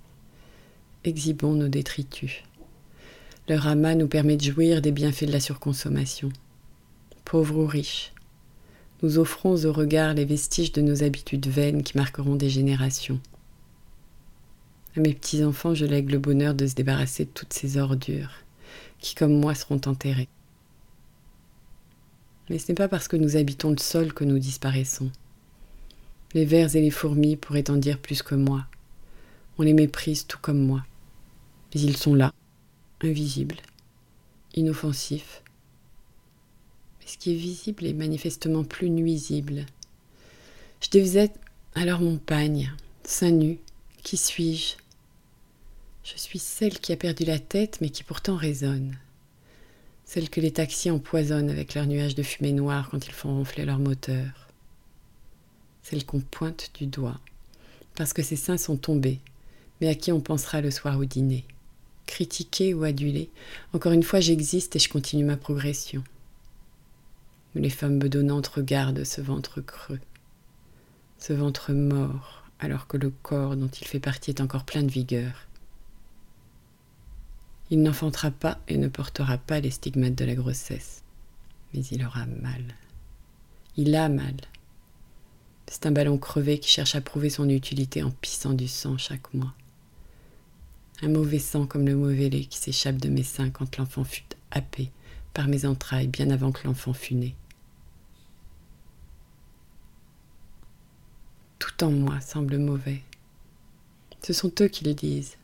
Exhibons 1.04 1.52
nos 1.52 1.68
détritus. 1.68 2.42
Leur 3.50 3.66
amas 3.66 3.96
nous 3.96 4.08
permet 4.08 4.38
de 4.38 4.44
jouir 4.44 4.80
des 4.80 4.92
bienfaits 4.92 5.26
de 5.26 5.32
la 5.32 5.40
surconsommation. 5.40 6.30
Pauvres 7.26 7.56
ou 7.56 7.66
riches, 7.66 8.12
nous 9.02 9.18
offrons 9.18 9.64
au 9.64 9.72
regard 9.72 10.14
les 10.14 10.24
vestiges 10.24 10.70
de 10.70 10.80
nos 10.80 11.02
habitudes 11.02 11.48
vaines 11.48 11.82
qui 11.82 11.98
marqueront 11.98 12.36
des 12.36 12.48
générations. 12.48 13.20
À 14.96 15.00
mes 15.00 15.12
petits-enfants, 15.12 15.74
je 15.74 15.86
lègue 15.86 16.12
le 16.12 16.20
bonheur 16.20 16.54
de 16.54 16.68
se 16.68 16.76
débarrasser 16.76 17.24
de 17.24 17.30
toutes 17.30 17.52
ces 17.52 17.78
ordures, 17.78 18.30
qui 19.00 19.16
comme 19.16 19.40
moi 19.40 19.56
seront 19.56 19.80
enterrées. 19.86 20.28
Mais 22.48 22.60
ce 22.60 22.70
n'est 22.70 22.76
pas 22.76 22.86
parce 22.86 23.08
que 23.08 23.16
nous 23.16 23.36
habitons 23.36 23.72
le 23.72 23.78
sol 23.78 24.14
que 24.14 24.22
nous 24.22 24.38
disparaissons. 24.38 25.10
Les 26.32 26.44
vers 26.44 26.76
et 26.76 26.80
les 26.80 26.92
fourmis 26.92 27.34
pourraient 27.34 27.70
en 27.70 27.76
dire 27.76 27.98
plus 27.98 28.22
que 28.22 28.36
moi. 28.36 28.66
On 29.58 29.64
les 29.64 29.74
méprise 29.74 30.28
tout 30.28 30.38
comme 30.40 30.64
moi. 30.64 30.86
Mais 31.74 31.80
ils 31.80 31.96
sont 31.96 32.14
là, 32.14 32.32
invisibles, 33.02 33.56
inoffensifs, 34.54 35.42
ce 37.06 37.16
qui 37.16 37.32
est 37.32 37.36
visible 37.36 37.86
est 37.86 37.92
manifestement 37.92 38.64
plus 38.64 38.90
nuisible. 38.90 39.64
Je 40.82 40.90
devisais 40.90 41.30
alors 41.74 42.00
mon 42.00 42.18
pagne, 42.18 42.72
seins 43.04 43.30
nu. 43.30 43.58
Qui 44.02 44.16
suis-je? 44.16 44.74
Je 46.04 46.18
suis 46.18 46.38
celle 46.38 46.78
qui 46.78 46.92
a 46.92 46.96
perdu 46.96 47.24
la 47.24 47.38
tête, 47.38 47.78
mais 47.80 47.90
qui 47.90 48.04
pourtant 48.04 48.36
résonne. 48.36 48.96
Celle 50.04 50.30
que 50.30 50.40
les 50.40 50.52
taxis 50.52 50.90
empoisonnent 50.90 51.50
avec 51.50 51.74
leurs 51.74 51.86
nuages 51.86 52.14
de 52.14 52.22
fumée 52.22 52.52
noire 52.52 52.88
quand 52.90 53.06
ils 53.06 53.12
font 53.12 53.34
ronfler 53.34 53.64
leur 53.64 53.78
moteur. 53.78 54.48
Celle 55.82 56.04
qu'on 56.04 56.20
pointe 56.20 56.70
du 56.74 56.86
doigt, 56.86 57.20
parce 57.96 58.12
que 58.12 58.22
ses 58.22 58.36
seins 58.36 58.58
sont 58.58 58.76
tombés, 58.76 59.20
mais 59.80 59.88
à 59.88 59.94
qui 59.94 60.12
on 60.12 60.20
pensera 60.20 60.60
le 60.60 60.70
soir 60.70 60.98
au 60.98 61.04
dîner? 61.04 61.44
Critiquée 62.06 62.74
ou 62.74 62.84
adulée, 62.84 63.30
encore 63.72 63.92
une 63.92 64.04
fois 64.04 64.20
j'existe 64.20 64.76
et 64.76 64.80
je 64.80 64.88
continue 64.88 65.24
ma 65.24 65.36
progression 65.36 66.04
les 67.58 67.70
femmes 67.70 67.98
bedonnantes 67.98 68.48
regardent 68.48 69.04
ce 69.04 69.20
ventre 69.20 69.60
creux, 69.60 70.00
ce 71.18 71.32
ventre 71.32 71.72
mort, 71.72 72.44
alors 72.58 72.86
que 72.86 72.96
le 72.96 73.10
corps 73.10 73.56
dont 73.56 73.68
il 73.68 73.86
fait 73.86 74.00
partie 74.00 74.30
est 74.30 74.40
encore 74.40 74.64
plein 74.64 74.82
de 74.82 74.90
vigueur. 74.90 75.46
Il 77.70 77.82
n'enfantera 77.82 78.30
pas 78.30 78.58
et 78.68 78.78
ne 78.78 78.88
portera 78.88 79.38
pas 79.38 79.60
les 79.60 79.70
stigmates 79.70 80.14
de 80.14 80.24
la 80.24 80.34
grossesse, 80.34 81.02
mais 81.74 81.84
il 81.86 82.04
aura 82.04 82.26
mal. 82.26 82.62
Il 83.76 83.94
a 83.94 84.08
mal. 84.08 84.36
C'est 85.66 85.86
un 85.86 85.92
ballon 85.92 86.16
crevé 86.16 86.58
qui 86.58 86.70
cherche 86.70 86.94
à 86.94 87.00
prouver 87.00 87.28
son 87.28 87.48
utilité 87.48 88.02
en 88.02 88.10
pissant 88.10 88.54
du 88.54 88.68
sang 88.68 88.96
chaque 88.98 89.34
mois. 89.34 89.52
Un 91.02 91.08
mauvais 91.08 91.40
sang 91.40 91.66
comme 91.66 91.86
le 91.86 91.96
mauvais 91.96 92.30
lait 92.30 92.44
qui 92.44 92.58
s'échappe 92.58 92.96
de 92.96 93.08
mes 93.08 93.24
seins 93.24 93.50
quand 93.50 93.76
l'enfant 93.76 94.04
fut 94.04 94.24
happé 94.50 94.90
par 95.34 95.48
mes 95.48 95.66
entrailles 95.66 96.08
bien 96.08 96.30
avant 96.30 96.52
que 96.52 96.66
l'enfant 96.66 96.94
fût 96.94 97.14
né. 97.14 97.34
Tout 101.76 101.84
en 101.84 101.90
moi 101.90 102.20
semble 102.20 102.56
mauvais. 102.58 103.02
Ce 104.22 104.32
sont 104.32 104.52
eux 104.60 104.68
qui 104.68 104.84
le 104.84 104.94
disent. 104.94 105.36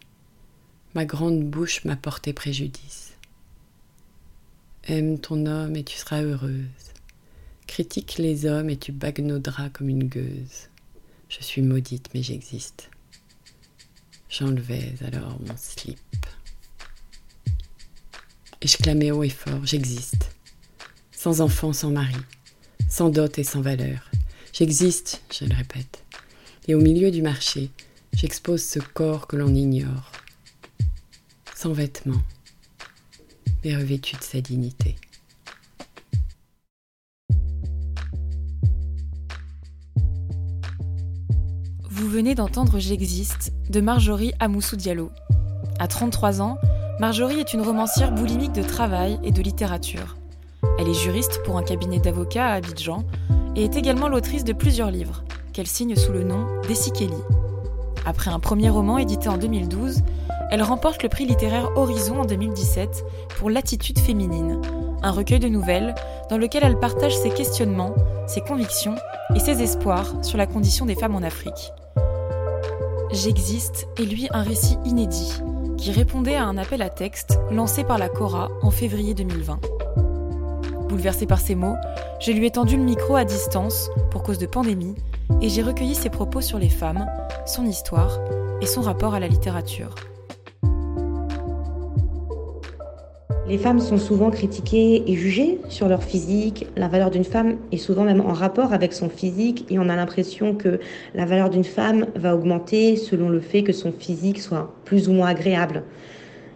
Ma 0.95 1.05
grande 1.05 1.43
bouche 1.43 1.85
m'a 1.85 1.97
porté 1.97 2.33
préjudice. 2.33 3.13
Aime 4.85 5.19
ton 5.19 5.47
homme 5.47 5.77
et 5.77 5.85
tu 5.85 5.97
seras 5.99 6.23
heureuse. 6.23 6.95
Critique 7.67 8.17
les 8.19 8.47
hommes 8.47 8.71
et 8.71 8.79
tu 8.79 8.93
bagnauderas 8.93 9.69
comme 9.71 9.89
une 9.89 10.09
gueuse. 10.09 10.69
Je 11.29 11.43
suis 11.43 11.63
maudite, 11.63 12.09
mais 12.15 12.23
j'existe. 12.23 12.91
J'enlevais 14.31 14.95
alors 15.05 15.39
mon 15.41 15.57
slip. 15.57 15.99
Et 18.61 18.69
je 18.69 18.77
clamais 18.79 19.11
haut 19.11 19.25
et 19.25 19.29
fort, 19.29 19.65
j'existe. 19.65 20.31
Sans 21.11 21.41
enfant, 21.41 21.73
sans 21.73 21.91
mari, 21.91 22.17
sans 22.89 23.11
dot 23.11 23.39
et 23.39 23.45
sans 23.45 23.61
valeur. 23.61 24.11
J'existe, 24.53 25.23
je 25.31 25.45
le 25.45 25.55
répète 25.55 26.03
et 26.69 26.75
au 26.75 26.81
milieu 26.81 27.11
du 27.11 27.23
marché, 27.23 27.71
j'expose 28.15 28.63
ce 28.63 28.79
corps 28.79 29.27
que 29.27 29.37
l'on 29.37 29.55
ignore, 29.55 30.13
sans 31.55 31.73
vêtements, 31.73 32.23
mais 33.65 33.77
revêtu 33.77 34.17
de 34.17 34.23
sa 34.23 34.41
dignité. 34.41 34.97
Vous 41.89 42.09
venez 42.09 42.35
d'entendre 42.35 42.79
J'existe 42.79 43.53
de 43.71 43.81
Marjorie 43.81 44.33
Amoussou 44.41 44.77
Diallo. 44.77 45.11
À 45.79 45.89
33 45.89 46.41
ans, 46.41 46.59
Marjorie 47.01 47.41
est 47.41 47.53
une 47.53 47.63
romancière 47.63 48.13
boulimique 48.13 48.53
de 48.53 48.63
travail 48.63 49.19
et 49.25 49.31
de 49.31 49.43
littérature. 49.43 50.17
Elle 50.79 50.89
est 50.89 50.95
juriste 50.95 51.41
pour 51.45 51.59
un 51.59 51.63
cabinet 51.63 51.99
d'avocats 51.99 52.47
à 52.47 52.55
Abidjan 52.55 53.05
et 53.57 53.65
est 53.65 53.77
également 53.77 54.09
l'autrice 54.09 54.45
de 54.45 54.53
plusieurs 54.53 54.91
livres, 54.91 55.25
qu'elle 55.53 55.67
signe 55.67 55.97
sous 55.97 56.13
le 56.13 56.25
nom 56.25 56.47
Kelly. 56.95 57.13
Après 58.05 58.31
un 58.31 58.41
premier 58.41 58.71
roman 58.71 58.99
édité 58.99 59.29
en 59.29 59.37
2012, 59.37 60.03
elle 60.51 60.63
remporte 60.63 61.03
le 61.03 61.09
prix 61.09 61.25
littéraire 61.25 61.71
Horizon 61.77 62.21
en 62.21 62.25
2017 62.25 63.05
pour 63.39 63.51
L'attitude 63.51 63.99
féminine, 63.99 64.61
un 65.03 65.11
recueil 65.11 65.39
de 65.39 65.49
nouvelles 65.49 65.95
dans 66.31 66.39
lequel 66.39 66.65
elle 66.65 66.79
partage 66.79 67.17
ses 67.17 67.31
questionnements, 67.31 67.95
ses 68.27 68.41
convictions 68.41 68.97
et 69.35 69.41
ses 69.41 69.63
espoirs 69.63 70.13
sur 70.23 70.39
la 70.39 70.47
condition 70.47 70.87
des 70.87 70.95
femmes 70.95 71.15
en 71.15 71.23
Afrique. 71.23 71.73
J'existe 73.13 73.87
est 73.99 74.05
lui 74.05 74.29
un 74.33 74.43
récit 74.43 74.79
inédit 74.85 75.33
qui 75.77 75.93
répondait 75.93 76.37
à 76.37 76.45
un 76.45 76.57
appel 76.57 76.83
à 76.83 76.89
texte 76.89 77.39
lancé 77.51 77.85
par 77.85 77.99
la 77.99 78.09
Cora 78.09 78.49
en 78.63 78.71
février 78.71 79.15
2020. 79.15 79.61
Bouleversée 80.89 81.27
par 81.27 81.41
ces 81.41 81.55
mots, 81.55 81.77
je 82.21 82.33
lui 82.33 82.47
ai 82.47 82.51
tendu 82.51 82.77
le 82.77 82.85
micro 82.85 83.17
à 83.17 83.25
distance 83.25 83.91
pour 84.11 84.23
cause 84.23 84.39
de 84.39 84.47
pandémie 84.47 84.95
et 85.43 85.49
j'ai 85.49 85.63
recueilli 85.63 85.97
ses 85.97 86.09
propos 86.09 86.41
sur 86.41 86.59
les 86.59 86.69
femmes, 86.69 87.05
son 87.47 87.67
histoire 87.67 88.21
et 88.61 88.67
son 88.67 88.81
rapport 88.81 89.15
à 89.15 89.21
la 89.21 89.27
littérature. 89.27 89.97
Les 93.49 93.59
femmes 93.59 93.81
sont 93.81 93.99
souvent 93.99 94.31
critiquées 94.31 95.03
et 95.05 95.15
jugées 95.17 95.59
sur 95.69 95.89
leur 95.89 96.05
physique. 96.05 96.69
La 96.77 96.87
valeur 96.87 97.11
d'une 97.11 97.25
femme 97.25 97.57
est 97.73 97.77
souvent 97.77 98.05
même 98.05 98.21
en 98.21 98.33
rapport 98.33 98.73
avec 98.73 98.93
son 98.93 99.09
physique 99.09 99.67
et 99.69 99.81
on 99.81 99.89
a 99.89 99.97
l'impression 99.97 100.55
que 100.55 100.79
la 101.15 101.27
valeur 101.27 101.51
d'une 101.51 101.65
femme 101.65 102.07
va 102.15 102.37
augmenter 102.37 102.97
selon 102.97 103.29
le 103.29 103.41
fait 103.41 103.65
que 103.65 103.73
son 103.73 103.93
physique 103.93 104.41
soit 104.41 104.73
plus 104.85 105.09
ou 105.09 105.13
moins 105.13 105.27
agréable. 105.27 105.83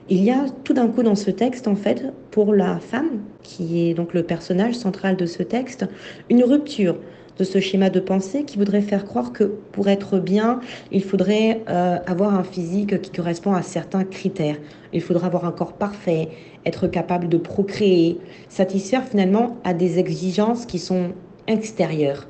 Il 0.09 0.23
y 0.23 0.31
a 0.31 0.47
tout 0.63 0.73
d'un 0.73 0.87
coup 0.87 1.03
dans 1.03 1.17
ce 1.17 1.33
texte, 1.33 1.67
en 1.67 1.75
fait, 1.75 2.05
pour 2.31 2.55
la 2.55 2.79
femme, 2.79 3.19
qui 3.43 3.91
est 3.91 3.95
donc 3.95 4.15
le 4.15 4.23
personnage 4.23 4.75
central 4.75 5.17
de 5.17 5.27
ce 5.27 5.43
texte, 5.43 5.85
une 6.31 6.45
rupture 6.45 6.97
de 7.39 7.45
ce 7.45 7.61
schéma 7.61 7.91
de 7.91 8.01
pensée 8.01 8.45
qui 8.45 8.57
voudrait 8.57 8.81
faire 8.81 9.05
croire 9.05 9.33
que 9.33 9.45
pour 9.73 9.89
être 9.89 10.19
bien, 10.19 10.61
il 10.91 11.03
faudrait 11.03 11.63
euh, 11.69 11.99
avoir 12.07 12.35
un 12.35 12.45
physique 12.45 13.01
qui 13.03 13.11
correspond 13.11 13.53
à 13.53 13.63
certains 13.63 14.05
critères. 14.05 14.57
Il 14.93 15.03
faudra 15.03 15.27
avoir 15.27 15.45
un 15.45 15.53
corps 15.53 15.75
parfait, 15.75 16.29
être 16.65 16.87
capable 16.87 17.29
de 17.29 17.37
procréer, 17.37 18.19
satisfaire 18.49 19.05
finalement 19.05 19.57
à 19.65 19.75
des 19.75 19.99
exigences 19.99 20.67
qui 20.67 20.79
sont 20.79 21.11
extérieures. 21.47 22.27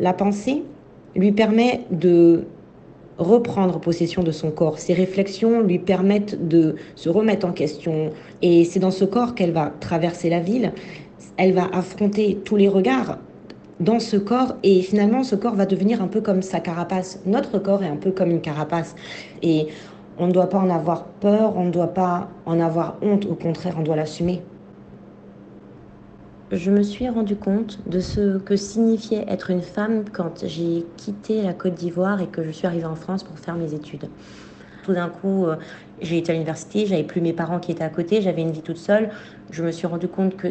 La 0.00 0.12
pensée 0.12 0.62
lui 1.14 1.32
permet 1.32 1.82
de 1.90 2.44
reprendre 3.18 3.78
possession 3.80 4.22
de 4.22 4.32
son 4.32 4.50
corps. 4.50 4.78
Ses 4.78 4.94
réflexions 4.94 5.60
lui 5.60 5.78
permettent 5.78 6.48
de 6.48 6.76
se 6.94 7.08
remettre 7.08 7.46
en 7.46 7.52
question. 7.52 8.10
Et 8.40 8.64
c'est 8.64 8.80
dans 8.80 8.90
ce 8.90 9.04
corps 9.04 9.34
qu'elle 9.34 9.52
va 9.52 9.72
traverser 9.80 10.30
la 10.30 10.40
ville. 10.40 10.72
Elle 11.36 11.52
va 11.52 11.68
affronter 11.72 12.38
tous 12.44 12.56
les 12.56 12.68
regards 12.68 13.18
dans 13.80 13.98
ce 13.98 14.16
corps 14.16 14.54
et 14.62 14.82
finalement 14.82 15.24
ce 15.24 15.34
corps 15.34 15.54
va 15.54 15.66
devenir 15.66 16.02
un 16.02 16.06
peu 16.06 16.20
comme 16.20 16.42
sa 16.42 16.60
carapace. 16.60 17.20
Notre 17.26 17.58
corps 17.58 17.82
est 17.82 17.88
un 17.88 17.96
peu 17.96 18.10
comme 18.10 18.30
une 18.30 18.40
carapace 18.40 18.94
et 19.42 19.68
on 20.18 20.26
ne 20.26 20.32
doit 20.32 20.48
pas 20.48 20.58
en 20.58 20.70
avoir 20.70 21.04
peur, 21.04 21.56
on 21.56 21.64
ne 21.64 21.70
doit 21.70 21.94
pas 21.94 22.28
en 22.44 22.60
avoir 22.60 22.96
honte, 23.02 23.26
au 23.26 23.34
contraire 23.34 23.76
on 23.78 23.82
doit 23.82 23.96
l'assumer. 23.96 24.42
Je 26.52 26.70
me 26.72 26.82
suis 26.82 27.08
rendu 27.08 27.36
compte 27.36 27.78
de 27.88 28.00
ce 28.00 28.38
que 28.38 28.56
signifiait 28.56 29.24
être 29.28 29.50
une 29.50 29.62
femme 29.62 30.04
quand 30.12 30.44
j'ai 30.44 30.84
quitté 30.96 31.42
la 31.42 31.52
Côte 31.52 31.74
d'Ivoire 31.74 32.20
et 32.20 32.26
que 32.26 32.42
je 32.42 32.50
suis 32.50 32.66
arrivée 32.66 32.86
en 32.86 32.96
France 32.96 33.22
pour 33.22 33.38
faire 33.38 33.54
mes 33.54 33.72
études. 33.72 34.10
Tout 34.82 34.92
d'un 34.92 35.08
coup, 35.08 35.46
euh, 35.46 35.56
j'ai 36.00 36.18
été 36.18 36.32
à 36.32 36.34
l'université, 36.34 36.86
j'avais 36.86 37.04
plus 37.04 37.20
mes 37.20 37.32
parents 37.32 37.60
qui 37.60 37.70
étaient 37.70 37.84
à 37.84 37.88
côté, 37.88 38.20
j'avais 38.20 38.42
une 38.42 38.50
vie 38.50 38.62
toute 38.62 38.78
seule. 38.78 39.10
Je 39.50 39.62
me 39.62 39.70
suis 39.70 39.86
rendu 39.86 40.08
compte 40.08 40.36
que 40.36 40.48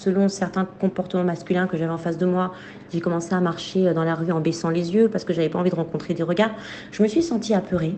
selon 0.00 0.28
certains 0.28 0.64
comportements 0.64 1.24
masculins 1.24 1.66
que 1.66 1.76
j'avais 1.76 1.92
en 1.92 1.98
face 1.98 2.16
de 2.16 2.24
moi, 2.24 2.54
j'ai 2.90 3.00
commencé 3.00 3.34
à 3.34 3.40
marcher 3.40 3.88
euh, 3.88 3.94
dans 3.94 4.04
la 4.04 4.14
rue 4.14 4.32
en 4.32 4.40
baissant 4.40 4.70
les 4.70 4.94
yeux 4.94 5.08
parce 5.10 5.24
que 5.24 5.34
j'avais 5.34 5.50
pas 5.50 5.58
envie 5.58 5.70
de 5.70 5.76
rencontrer 5.76 6.14
des 6.14 6.22
regards. 6.22 6.52
Je 6.90 7.02
me 7.02 7.08
suis 7.08 7.22
sentie 7.22 7.52
apeurée. 7.52 7.94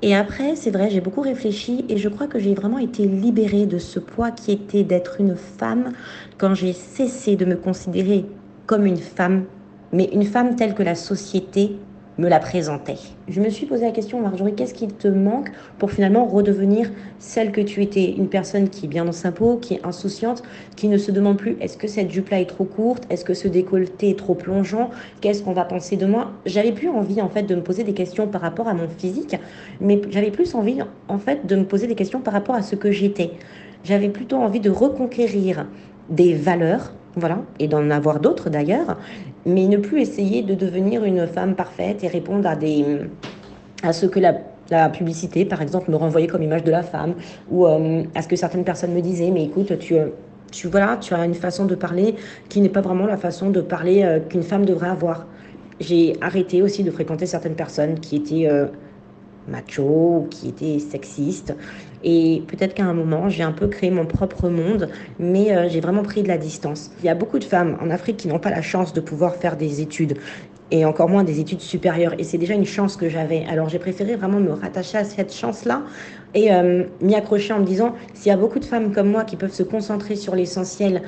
Et 0.00 0.16
après, 0.16 0.56
c'est 0.56 0.70
vrai, 0.70 0.88
j'ai 0.88 1.02
beaucoup 1.02 1.20
réfléchi 1.20 1.84
et 1.90 1.98
je 1.98 2.08
crois 2.08 2.26
que 2.26 2.38
j'ai 2.38 2.54
vraiment 2.54 2.78
été 2.78 3.06
libérée 3.06 3.66
de 3.66 3.78
ce 3.78 3.98
poids 3.98 4.30
qui 4.30 4.52
était 4.52 4.84
d'être 4.84 5.20
une 5.20 5.36
femme 5.36 5.92
quand 6.38 6.54
j'ai 6.54 6.72
cessé 6.72 7.36
de 7.36 7.44
me 7.44 7.56
considérer 7.56 8.24
comme 8.66 8.86
une 8.86 8.96
femme, 8.96 9.44
mais 9.92 10.08
une 10.12 10.24
femme 10.24 10.56
telle 10.56 10.74
que 10.74 10.82
la 10.82 10.94
société 10.94 11.76
me 12.18 12.28
la 12.28 12.38
présentait. 12.38 12.98
Je 13.28 13.40
me 13.40 13.48
suis 13.48 13.66
posé 13.66 13.84
la 13.84 13.90
question, 13.90 14.20
Marjorie, 14.20 14.54
qu'est-ce 14.54 14.74
qui 14.74 14.86
te 14.86 15.08
manque 15.08 15.50
pour 15.78 15.90
finalement 15.90 16.26
redevenir 16.26 16.90
celle 17.18 17.52
que 17.52 17.60
tu 17.60 17.82
étais? 17.82 18.12
Une 18.12 18.28
personne 18.28 18.68
qui 18.68 18.84
est 18.84 18.88
bien 18.88 19.04
dans 19.04 19.12
sa 19.12 19.32
peau, 19.32 19.56
qui 19.56 19.74
est 19.74 19.86
insouciante, 19.86 20.42
qui 20.76 20.88
ne 20.88 20.98
se 20.98 21.10
demande 21.10 21.38
plus 21.38 21.56
est-ce 21.60 21.76
que 21.76 21.88
cette 21.88 22.10
jupe-là 22.10 22.40
est 22.40 22.46
trop 22.46 22.64
courte? 22.64 23.04
Est-ce 23.10 23.24
que 23.24 23.34
ce 23.34 23.48
décolleté 23.48 24.10
est 24.10 24.18
trop 24.18 24.34
plongeant? 24.34 24.90
Qu'est-ce 25.20 25.42
qu'on 25.42 25.52
va 25.52 25.64
penser 25.64 25.96
de 25.96 26.06
moi? 26.06 26.32
J'avais 26.44 26.72
plus 26.72 26.88
envie 26.88 27.22
en 27.22 27.28
fait 27.28 27.44
de 27.44 27.54
me 27.54 27.62
poser 27.62 27.84
des 27.84 27.94
questions 27.94 28.26
par 28.26 28.42
rapport 28.42 28.68
à 28.68 28.74
mon 28.74 28.88
physique, 28.88 29.36
mais 29.80 30.00
j'avais 30.10 30.30
plus 30.30 30.54
envie 30.54 30.80
en 31.08 31.18
fait 31.18 31.46
de 31.46 31.56
me 31.56 31.64
poser 31.64 31.86
des 31.86 31.94
questions 31.94 32.20
par 32.20 32.34
rapport 32.34 32.54
à 32.54 32.62
ce 32.62 32.76
que 32.76 32.90
j'étais. 32.90 33.30
J'avais 33.84 34.10
plutôt 34.10 34.36
envie 34.36 34.60
de 34.60 34.70
reconquérir 34.70 35.66
des 36.10 36.34
valeurs 36.34 36.92
voilà, 37.16 37.38
et 37.58 37.68
d'en 37.68 37.90
avoir 37.90 38.20
d'autres 38.20 38.48
d'ailleurs, 38.48 38.96
mais 39.44 39.66
ne 39.66 39.76
plus 39.76 40.00
essayer 40.00 40.42
de 40.42 40.54
devenir 40.54 41.04
une 41.04 41.26
femme 41.26 41.54
parfaite 41.54 42.02
et 42.04 42.08
répondre 42.08 42.48
à, 42.48 42.56
des, 42.56 42.98
à 43.82 43.92
ce 43.92 44.06
que 44.06 44.18
la, 44.18 44.34
la 44.70 44.88
publicité, 44.88 45.44
par 45.44 45.60
exemple, 45.60 45.90
me 45.90 45.96
renvoyait 45.96 46.26
comme 46.26 46.42
image 46.42 46.64
de 46.64 46.70
la 46.70 46.82
femme, 46.82 47.14
ou 47.50 47.66
euh, 47.66 48.02
à 48.14 48.22
ce 48.22 48.28
que 48.28 48.36
certaines 48.36 48.64
personnes 48.64 48.92
me 48.92 49.02
disaient, 49.02 49.30
mais 49.30 49.44
écoute, 49.44 49.78
tu, 49.78 49.94
euh, 49.94 50.06
tu, 50.50 50.68
voilà, 50.68 50.96
tu 50.96 51.12
as 51.14 51.24
une 51.24 51.34
façon 51.34 51.66
de 51.66 51.74
parler 51.74 52.14
qui 52.48 52.60
n'est 52.60 52.70
pas 52.70 52.80
vraiment 52.80 53.06
la 53.06 53.18
façon 53.18 53.50
de 53.50 53.60
parler 53.60 54.02
euh, 54.02 54.20
qu'une 54.20 54.42
femme 54.42 54.64
devrait 54.64 54.88
avoir. 54.88 55.26
J'ai 55.80 56.16
arrêté 56.20 56.62
aussi 56.62 56.82
de 56.82 56.90
fréquenter 56.90 57.26
certaines 57.26 57.54
personnes 57.54 57.98
qui 57.98 58.16
étaient 58.16 58.48
macho, 59.48 60.28
qui 60.30 60.48
étaient 60.48 60.78
sexistes. 60.78 61.56
Et 62.04 62.42
peut-être 62.48 62.74
qu'à 62.74 62.84
un 62.84 62.94
moment, 62.94 63.28
j'ai 63.28 63.42
un 63.42 63.52
peu 63.52 63.68
créé 63.68 63.90
mon 63.90 64.06
propre 64.06 64.48
monde, 64.48 64.88
mais 65.18 65.54
euh, 65.54 65.68
j'ai 65.68 65.80
vraiment 65.80 66.02
pris 66.02 66.22
de 66.22 66.28
la 66.28 66.38
distance. 66.38 66.90
Il 67.00 67.06
y 67.06 67.08
a 67.08 67.14
beaucoup 67.14 67.38
de 67.38 67.44
femmes 67.44 67.76
en 67.80 67.90
Afrique 67.90 68.16
qui 68.16 68.28
n'ont 68.28 68.38
pas 68.38 68.50
la 68.50 68.62
chance 68.62 68.92
de 68.92 69.00
pouvoir 69.00 69.36
faire 69.36 69.56
des 69.56 69.80
études 69.80 70.18
et 70.72 70.86
encore 70.86 71.08
moins 71.08 71.22
des 71.22 71.38
études 71.38 71.60
supérieures. 71.60 72.14
Et 72.18 72.24
c'est 72.24 72.38
déjà 72.38 72.54
une 72.54 72.64
chance 72.64 72.96
que 72.96 73.08
j'avais. 73.08 73.44
Alors 73.48 73.68
j'ai 73.68 73.78
préféré 73.78 74.16
vraiment 74.16 74.40
me 74.40 74.52
rattacher 74.52 74.98
à 74.98 75.04
cette 75.04 75.32
chance-là 75.32 75.82
et 76.34 76.52
euh, 76.52 76.84
m'y 77.00 77.14
accrocher 77.14 77.52
en 77.52 77.60
me 77.60 77.64
disant, 77.64 77.94
s'il 78.14 78.28
y 78.28 78.34
a 78.34 78.38
beaucoup 78.38 78.58
de 78.58 78.64
femmes 78.64 78.92
comme 78.92 79.10
moi 79.10 79.24
qui 79.24 79.36
peuvent 79.36 79.52
se 79.52 79.62
concentrer 79.62 80.16
sur 80.16 80.34
l'essentiel, 80.34 81.02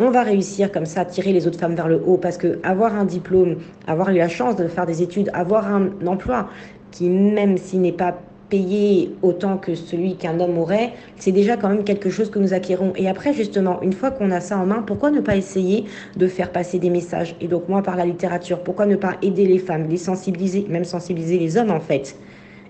on 0.00 0.10
va 0.10 0.22
réussir 0.22 0.72
comme 0.72 0.86
ça 0.86 1.02
à 1.02 1.04
tirer 1.04 1.32
les 1.32 1.46
autres 1.46 1.58
femmes 1.58 1.74
vers 1.74 1.86
le 1.86 2.02
haut 2.04 2.16
parce 2.16 2.38
que 2.38 2.58
avoir 2.64 2.94
un 2.96 3.04
diplôme, 3.04 3.58
avoir 3.86 4.10
eu 4.10 4.16
la 4.16 4.28
chance 4.28 4.56
de 4.56 4.66
faire 4.66 4.86
des 4.86 5.02
études, 5.02 5.30
avoir 5.32 5.72
un 5.72 5.90
emploi 6.06 6.48
qui, 6.90 7.08
même 7.08 7.56
s'il 7.56 7.82
n'est 7.82 7.92
pas 7.92 8.18
payer 8.50 9.14
autant 9.22 9.56
que 9.56 9.74
celui 9.74 10.16
qu'un 10.16 10.38
homme 10.40 10.58
aurait, 10.58 10.92
c'est 11.16 11.32
déjà 11.32 11.56
quand 11.56 11.68
même 11.68 11.84
quelque 11.84 12.10
chose 12.10 12.30
que 12.30 12.38
nous 12.38 12.52
acquérons. 12.52 12.92
Et 12.96 13.08
après, 13.08 13.32
justement, 13.32 13.80
une 13.80 13.92
fois 13.92 14.10
qu'on 14.10 14.30
a 14.30 14.40
ça 14.40 14.58
en 14.58 14.66
main, 14.66 14.82
pourquoi 14.86 15.10
ne 15.10 15.20
pas 15.20 15.36
essayer 15.36 15.84
de 16.16 16.26
faire 16.26 16.52
passer 16.52 16.78
des 16.78 16.90
messages? 16.90 17.36
Et 17.40 17.48
donc, 17.48 17.68
moi, 17.68 17.82
par 17.82 17.96
la 17.96 18.04
littérature, 18.04 18.62
pourquoi 18.62 18.86
ne 18.86 18.96
pas 18.96 19.14
aider 19.22 19.46
les 19.46 19.58
femmes, 19.58 19.88
les 19.88 19.96
sensibiliser, 19.96 20.66
même 20.68 20.84
sensibiliser 20.84 21.38
les 21.38 21.56
hommes, 21.56 21.70
en 21.70 21.80
fait? 21.80 22.16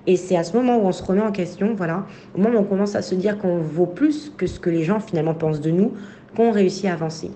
Et 0.07 0.17
c'est 0.17 0.37
à 0.37 0.45
ce 0.45 0.57
moment 0.57 0.77
où 0.77 0.87
on 0.87 0.93
se 0.93 1.03
remet 1.03 1.23
en 1.23 1.33
question, 1.33 1.75
voilà, 1.75 2.07
au 2.35 2.41
moment 2.41 2.59
où 2.59 2.63
on 2.63 2.65
commence 2.65 2.95
à 2.95 3.03
se 3.03 3.15
dire 3.15 3.39
qu'on 3.39 3.59
vaut 3.59 3.87
plus 3.87 4.33
que 4.37 4.47
ce 4.47 4.61
que 4.61 4.71
les 4.71 4.85
gens 4.85 5.01
finalement 5.01 5.35
pensent 5.35 5.61
de 5.61 5.71
nous, 5.71 5.93
qu'on 6.37 6.53
réussit 6.53 6.87
à 6.87 6.93
avancer. 6.93 7.31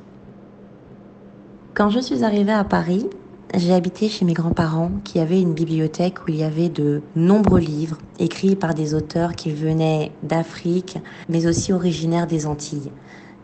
Quand 1.75 1.91
je 1.91 1.99
suis 1.99 2.23
arrivée 2.23 2.53
à 2.53 2.65
Paris, 2.65 3.09
j'ai 3.57 3.73
habité 3.73 4.09
chez 4.09 4.25
mes 4.25 4.33
grands-parents 4.33 4.91
qui 5.05 5.21
avaient 5.21 5.41
une 5.41 5.55
bibliothèque 5.55 6.25
où 6.25 6.31
il 6.31 6.37
y 6.37 6.43
avait 6.43 6.69
de 6.69 7.03
nombreux 7.15 7.61
livres 7.61 7.99
écrits 8.19 8.57
par 8.57 8.75
des 8.75 8.95
auteurs 8.95 9.35
qui 9.35 9.53
venaient 9.53 10.13
d'Afrique, 10.23 10.99
mais 11.29 11.47
aussi 11.47 11.73
originaires 11.73 12.27
des 12.27 12.47
Antilles. 12.47 12.91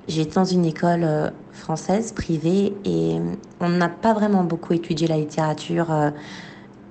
J'étais 0.08 0.34
dans 0.34 0.44
une 0.44 0.64
école 0.64 1.04
euh, 1.04 1.30
française 1.52 2.12
privée 2.12 2.72
et 2.84 3.18
on 3.60 3.68
n'a 3.68 3.88
pas 3.88 4.12
vraiment 4.12 4.42
beaucoup 4.42 4.72
étudié 4.72 5.06
la 5.06 5.16
littérature 5.16 5.92
euh, 5.92 6.10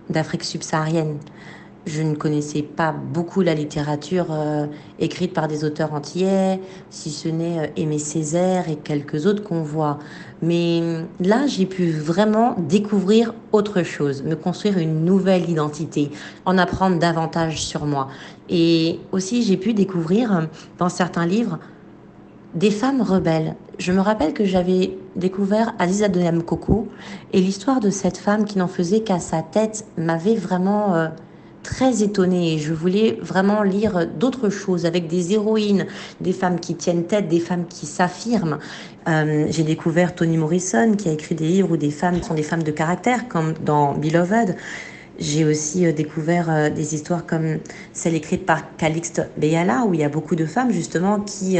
d'Afrique 0.09 0.43
subsaharienne 0.43 1.17
je 1.89 2.01
ne 2.01 2.15
connaissais 2.15 2.61
pas 2.61 2.91
beaucoup 2.91 3.41
la 3.41 3.53
littérature 3.53 4.27
euh, 4.29 4.67
écrite 4.99 5.33
par 5.33 5.47
des 5.47 5.63
auteurs 5.63 5.93
antillais, 5.93 6.59
si 6.89 7.09
ce 7.09 7.27
n'est 7.27 7.71
Aimé 7.77 7.99
Césaire 7.99 8.69
et 8.69 8.75
quelques 8.75 9.25
autres 9.25 9.43
qu'on 9.43 9.63
voit. 9.63 9.99
Mais 10.41 10.81
là, 11.19 11.47
j'ai 11.47 11.65
pu 11.65 11.91
vraiment 11.91 12.55
découvrir 12.57 13.33
autre 13.51 13.83
chose, 13.83 14.23
me 14.23 14.35
construire 14.35 14.77
une 14.77 15.03
nouvelle 15.03 15.49
identité, 15.49 16.11
en 16.45 16.57
apprendre 16.57 16.97
davantage 16.97 17.61
sur 17.61 17.85
moi. 17.85 18.07
Et 18.49 18.99
aussi, 19.11 19.43
j'ai 19.43 19.57
pu 19.57 19.73
découvrir 19.73 20.47
dans 20.77 20.89
certains 20.89 21.25
livres 21.25 21.59
des 22.55 22.71
femmes 22.71 23.01
rebelles. 23.01 23.55
Je 23.77 23.91
me 23.91 23.99
rappelle 23.99 24.33
que 24.33 24.45
j'avais 24.45 24.97
découvert 25.15 25.73
Aziza 25.77 26.07
Donam 26.07 26.43
Coco 26.43 26.87
et 27.33 27.41
l'histoire 27.41 27.79
de 27.79 27.89
cette 27.89 28.17
femme 28.17 28.45
qui 28.45 28.57
n'en 28.57 28.67
faisait 28.67 29.01
qu'à 29.01 29.19
sa 29.19 29.41
tête 29.41 29.85
m'avait 29.97 30.35
vraiment... 30.35 30.95
Euh, 30.95 31.07
très 31.69 32.01
étonnée 32.01 32.55
et 32.55 32.57
je 32.57 32.73
voulais 32.73 33.19
vraiment 33.21 33.61
lire 33.61 34.07
d'autres 34.07 34.49
choses 34.49 34.85
avec 34.87 35.07
des 35.07 35.33
héroïnes, 35.33 35.85
des 36.19 36.33
femmes 36.33 36.59
qui 36.59 36.75
tiennent 36.75 37.05
tête, 37.05 37.27
des 37.27 37.39
femmes 37.39 37.65
qui 37.67 37.85
s'affirment. 37.85 38.57
Euh, 39.07 39.45
j'ai 39.49 39.63
découvert 39.63 40.15
Toni 40.15 40.37
Morrison 40.37 40.95
qui 40.97 41.09
a 41.09 41.11
écrit 41.11 41.35
des 41.35 41.47
livres 41.47 41.71
où 41.73 41.77
des 41.77 41.91
femmes 41.91 42.23
sont 42.23 42.33
des 42.33 42.43
femmes 42.43 42.63
de 42.63 42.71
caractère, 42.71 43.27
comme 43.27 43.53
dans 43.63 43.93
Beloved. 43.93 44.55
J'ai 45.19 45.45
aussi 45.45 45.85
euh, 45.85 45.91
découvert 45.91 46.49
euh, 46.49 46.69
des 46.71 46.95
histoires 46.95 47.25
comme 47.25 47.59
celle 47.93 48.15
écrite 48.15 48.47
par 48.47 48.75
Calixte 48.77 49.21
Beyala, 49.37 49.85
où 49.85 49.93
il 49.93 49.99
y 49.99 50.03
a 50.03 50.09
beaucoup 50.09 50.35
de 50.35 50.45
femmes 50.45 50.71
justement 50.71 51.19
qui 51.19 51.59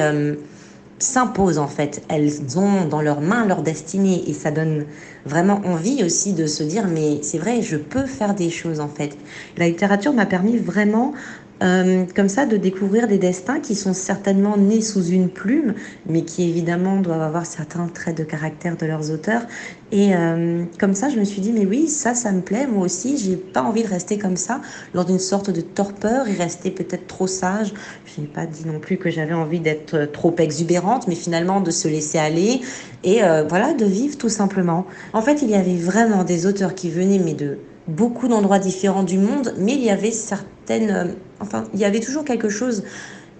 s'imposent 0.99 1.57
en 1.57 1.67
fait. 1.67 2.03
Elles 2.09 2.57
ont 2.57 2.85
dans 2.85 3.01
leurs 3.01 3.21
mains 3.21 3.45
leur 3.45 3.61
destinée 3.61 4.23
et 4.27 4.33
ça 4.33 4.51
donne 4.51 4.85
vraiment 5.25 5.61
envie 5.65 6.03
aussi 6.03 6.33
de 6.33 6.45
se 6.45 6.63
dire 6.63 6.87
mais 6.87 7.19
c'est 7.23 7.37
vrai, 7.37 7.61
je 7.61 7.77
peux 7.77 8.05
faire 8.05 8.35
des 8.35 8.49
choses 8.49 8.79
en 8.79 8.87
fait. 8.87 9.17
La 9.57 9.67
littérature 9.67 10.13
m'a 10.13 10.25
permis 10.25 10.57
vraiment 10.57 11.13
euh, 11.61 12.05
comme 12.15 12.29
ça 12.29 12.45
de 12.45 12.57
découvrir 12.57 13.07
des 13.07 13.17
destins 13.17 13.59
qui 13.59 13.75
sont 13.75 13.93
certainement 13.93 14.57
nés 14.57 14.81
sous 14.81 15.05
une 15.07 15.29
plume, 15.29 15.73
mais 16.07 16.23
qui 16.23 16.49
évidemment 16.49 17.01
doivent 17.01 17.21
avoir 17.21 17.45
certains 17.45 17.87
traits 17.87 18.17
de 18.17 18.23
caractère 18.23 18.77
de 18.77 18.85
leurs 18.85 19.11
auteurs. 19.11 19.43
Et 19.91 20.15
euh, 20.15 20.65
comme 20.79 20.93
ça, 20.93 21.09
je 21.09 21.19
me 21.19 21.23
suis 21.23 21.41
dit, 21.41 21.51
mais 21.51 21.65
oui, 21.65 21.87
ça, 21.87 22.13
ça 22.13 22.31
me 22.31 22.41
plaît, 22.41 22.67
moi 22.67 22.85
aussi, 22.85 23.17
j'ai 23.17 23.35
pas 23.35 23.63
envie 23.63 23.83
de 23.83 23.87
rester 23.87 24.17
comme 24.17 24.37
ça, 24.37 24.61
lors 24.93 25.05
d'une 25.05 25.19
sorte 25.19 25.49
de 25.49 25.61
torpeur 25.61 26.27
et 26.27 26.33
rester 26.33 26.69
peut-être 26.71 27.07
trop 27.07 27.27
sage. 27.27 27.73
Je 28.05 28.21
n'ai 28.21 28.27
pas 28.27 28.45
dit 28.45 28.65
non 28.67 28.79
plus 28.79 28.97
que 28.97 29.09
j'avais 29.09 29.33
envie 29.33 29.59
d'être 29.59 30.05
trop 30.11 30.35
exubérante, 30.37 31.07
mais 31.07 31.15
finalement 31.15 31.59
de 31.61 31.71
se 31.71 31.87
laisser 31.87 32.19
aller 32.19 32.61
et 33.03 33.23
euh, 33.23 33.43
voilà, 33.47 33.73
de 33.73 33.85
vivre 33.85 34.17
tout 34.17 34.29
simplement. 34.29 34.85
En 35.13 35.21
fait, 35.21 35.41
il 35.41 35.49
y 35.49 35.55
avait 35.55 35.75
vraiment 35.75 36.23
des 36.23 36.45
auteurs 36.45 36.75
qui 36.75 36.89
venaient, 36.89 37.19
mais 37.19 37.33
de 37.33 37.57
beaucoup 37.87 38.27
d'endroits 38.27 38.59
différents 38.59 39.03
du 39.03 39.17
monde, 39.17 39.53
mais 39.57 39.73
il 39.73 39.83
y 39.83 39.89
avait 39.89 40.11
certaines, 40.11 40.91
euh, 40.91 41.05
enfin, 41.39 41.65
il 41.73 41.79
y 41.79 41.85
avait 41.85 41.99
toujours 41.99 42.23
quelque 42.23 42.49
chose 42.49 42.83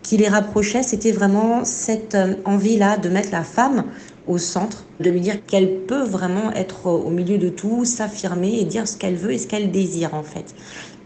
qui 0.02 0.18
les 0.18 0.28
rapprochait, 0.28 0.84
c'était 0.84 1.12
vraiment 1.12 1.66
cette 1.66 2.16
euh, 2.16 2.36
envie-là 2.46 2.98
de 2.98 3.10
mettre 3.10 3.32
la 3.32 3.44
femme 3.44 3.86
au 4.28 4.38
centre, 4.38 4.86
de 5.00 5.10
lui 5.10 5.22
dire 5.22 5.46
qu'elle 5.46 5.82
peut 5.82 6.04
vraiment 6.04 6.52
être 6.54 6.88
au 6.88 7.10
milieu 7.10 7.38
de 7.38 7.50
tout, 7.50 7.86
s'affirmer 7.86 8.60
et 8.60 8.64
dire 8.64 8.88
ce 8.88 8.98
qu'elle 8.98 9.16
veut 9.16 9.32
et 9.32 9.38
ce 9.38 9.48
qu'elle 9.48 9.72
désire 9.72 10.14
en 10.14 10.24
fait. 10.24 10.56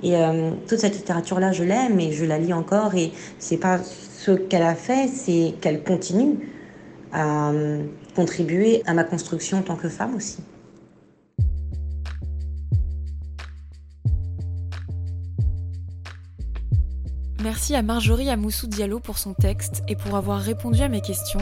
Et 0.03 0.17
euh, 0.17 0.51
toute 0.67 0.79
cette 0.79 0.95
littérature-là, 0.95 1.51
je 1.53 1.63
l'aime 1.63 1.99
et 1.99 2.11
je 2.11 2.25
la 2.25 2.37
lis 2.37 2.53
encore 2.53 2.95
et 2.95 3.11
c'est 3.39 3.57
pas 3.57 3.79
ce 3.79 4.31
qu'elle 4.31 4.63
a 4.63 4.75
fait, 4.75 5.07
c'est 5.07 5.55
qu'elle 5.61 5.83
continue 5.83 6.49
à 7.13 7.51
contribuer 8.15 8.81
à 8.85 8.93
ma 8.93 9.03
construction 9.03 9.59
en 9.59 9.61
tant 9.61 9.75
que 9.75 9.87
femme 9.87 10.15
aussi. 10.15 10.39
Merci 17.63 17.75
à 17.75 17.81
Marjorie 17.81 18.29
Amoussou 18.29 18.67
Diallo 18.67 18.99
pour 18.99 19.17
son 19.17 19.33
texte 19.33 19.83
et 19.87 19.95
pour 19.95 20.17
avoir 20.17 20.41
répondu 20.41 20.81
à 20.81 20.89
mes 20.89 20.99
questions. 20.99 21.39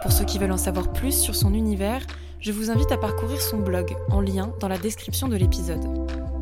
Pour 0.00 0.12
ceux 0.12 0.24
qui 0.24 0.38
veulent 0.38 0.52
en 0.52 0.56
savoir 0.56 0.92
plus 0.92 1.20
sur 1.20 1.34
son 1.34 1.52
univers, 1.54 2.06
je 2.38 2.52
vous 2.52 2.70
invite 2.70 2.92
à 2.92 2.96
parcourir 2.96 3.40
son 3.40 3.58
blog 3.58 3.96
en 4.12 4.20
lien 4.20 4.52
dans 4.60 4.68
la 4.68 4.78
description 4.78 5.26
de 5.26 5.34
l'épisode. 5.34 5.84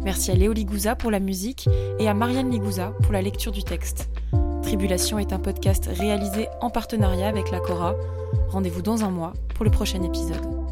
Merci 0.02 0.30
à 0.30 0.34
Léo 0.34 0.52
Ligouza 0.52 0.94
pour 0.94 1.10
la 1.10 1.20
musique 1.20 1.70
et 1.98 2.06
à 2.06 2.12
Marianne 2.12 2.50
Ligouza 2.50 2.92
pour 3.02 3.14
la 3.14 3.22
lecture 3.22 3.50
du 3.50 3.64
texte. 3.64 4.10
Tribulation 4.62 5.18
est 5.18 5.32
un 5.32 5.38
podcast 5.38 5.88
réalisé 5.90 6.48
en 6.60 6.68
partenariat 6.68 7.28
avec 7.28 7.50
la 7.50 7.60
Cora. 7.60 7.94
Rendez-vous 8.50 8.82
dans 8.82 9.04
un 9.04 9.10
mois 9.10 9.32
pour 9.54 9.64
le 9.64 9.70
prochain 9.70 10.02
épisode. 10.02 10.63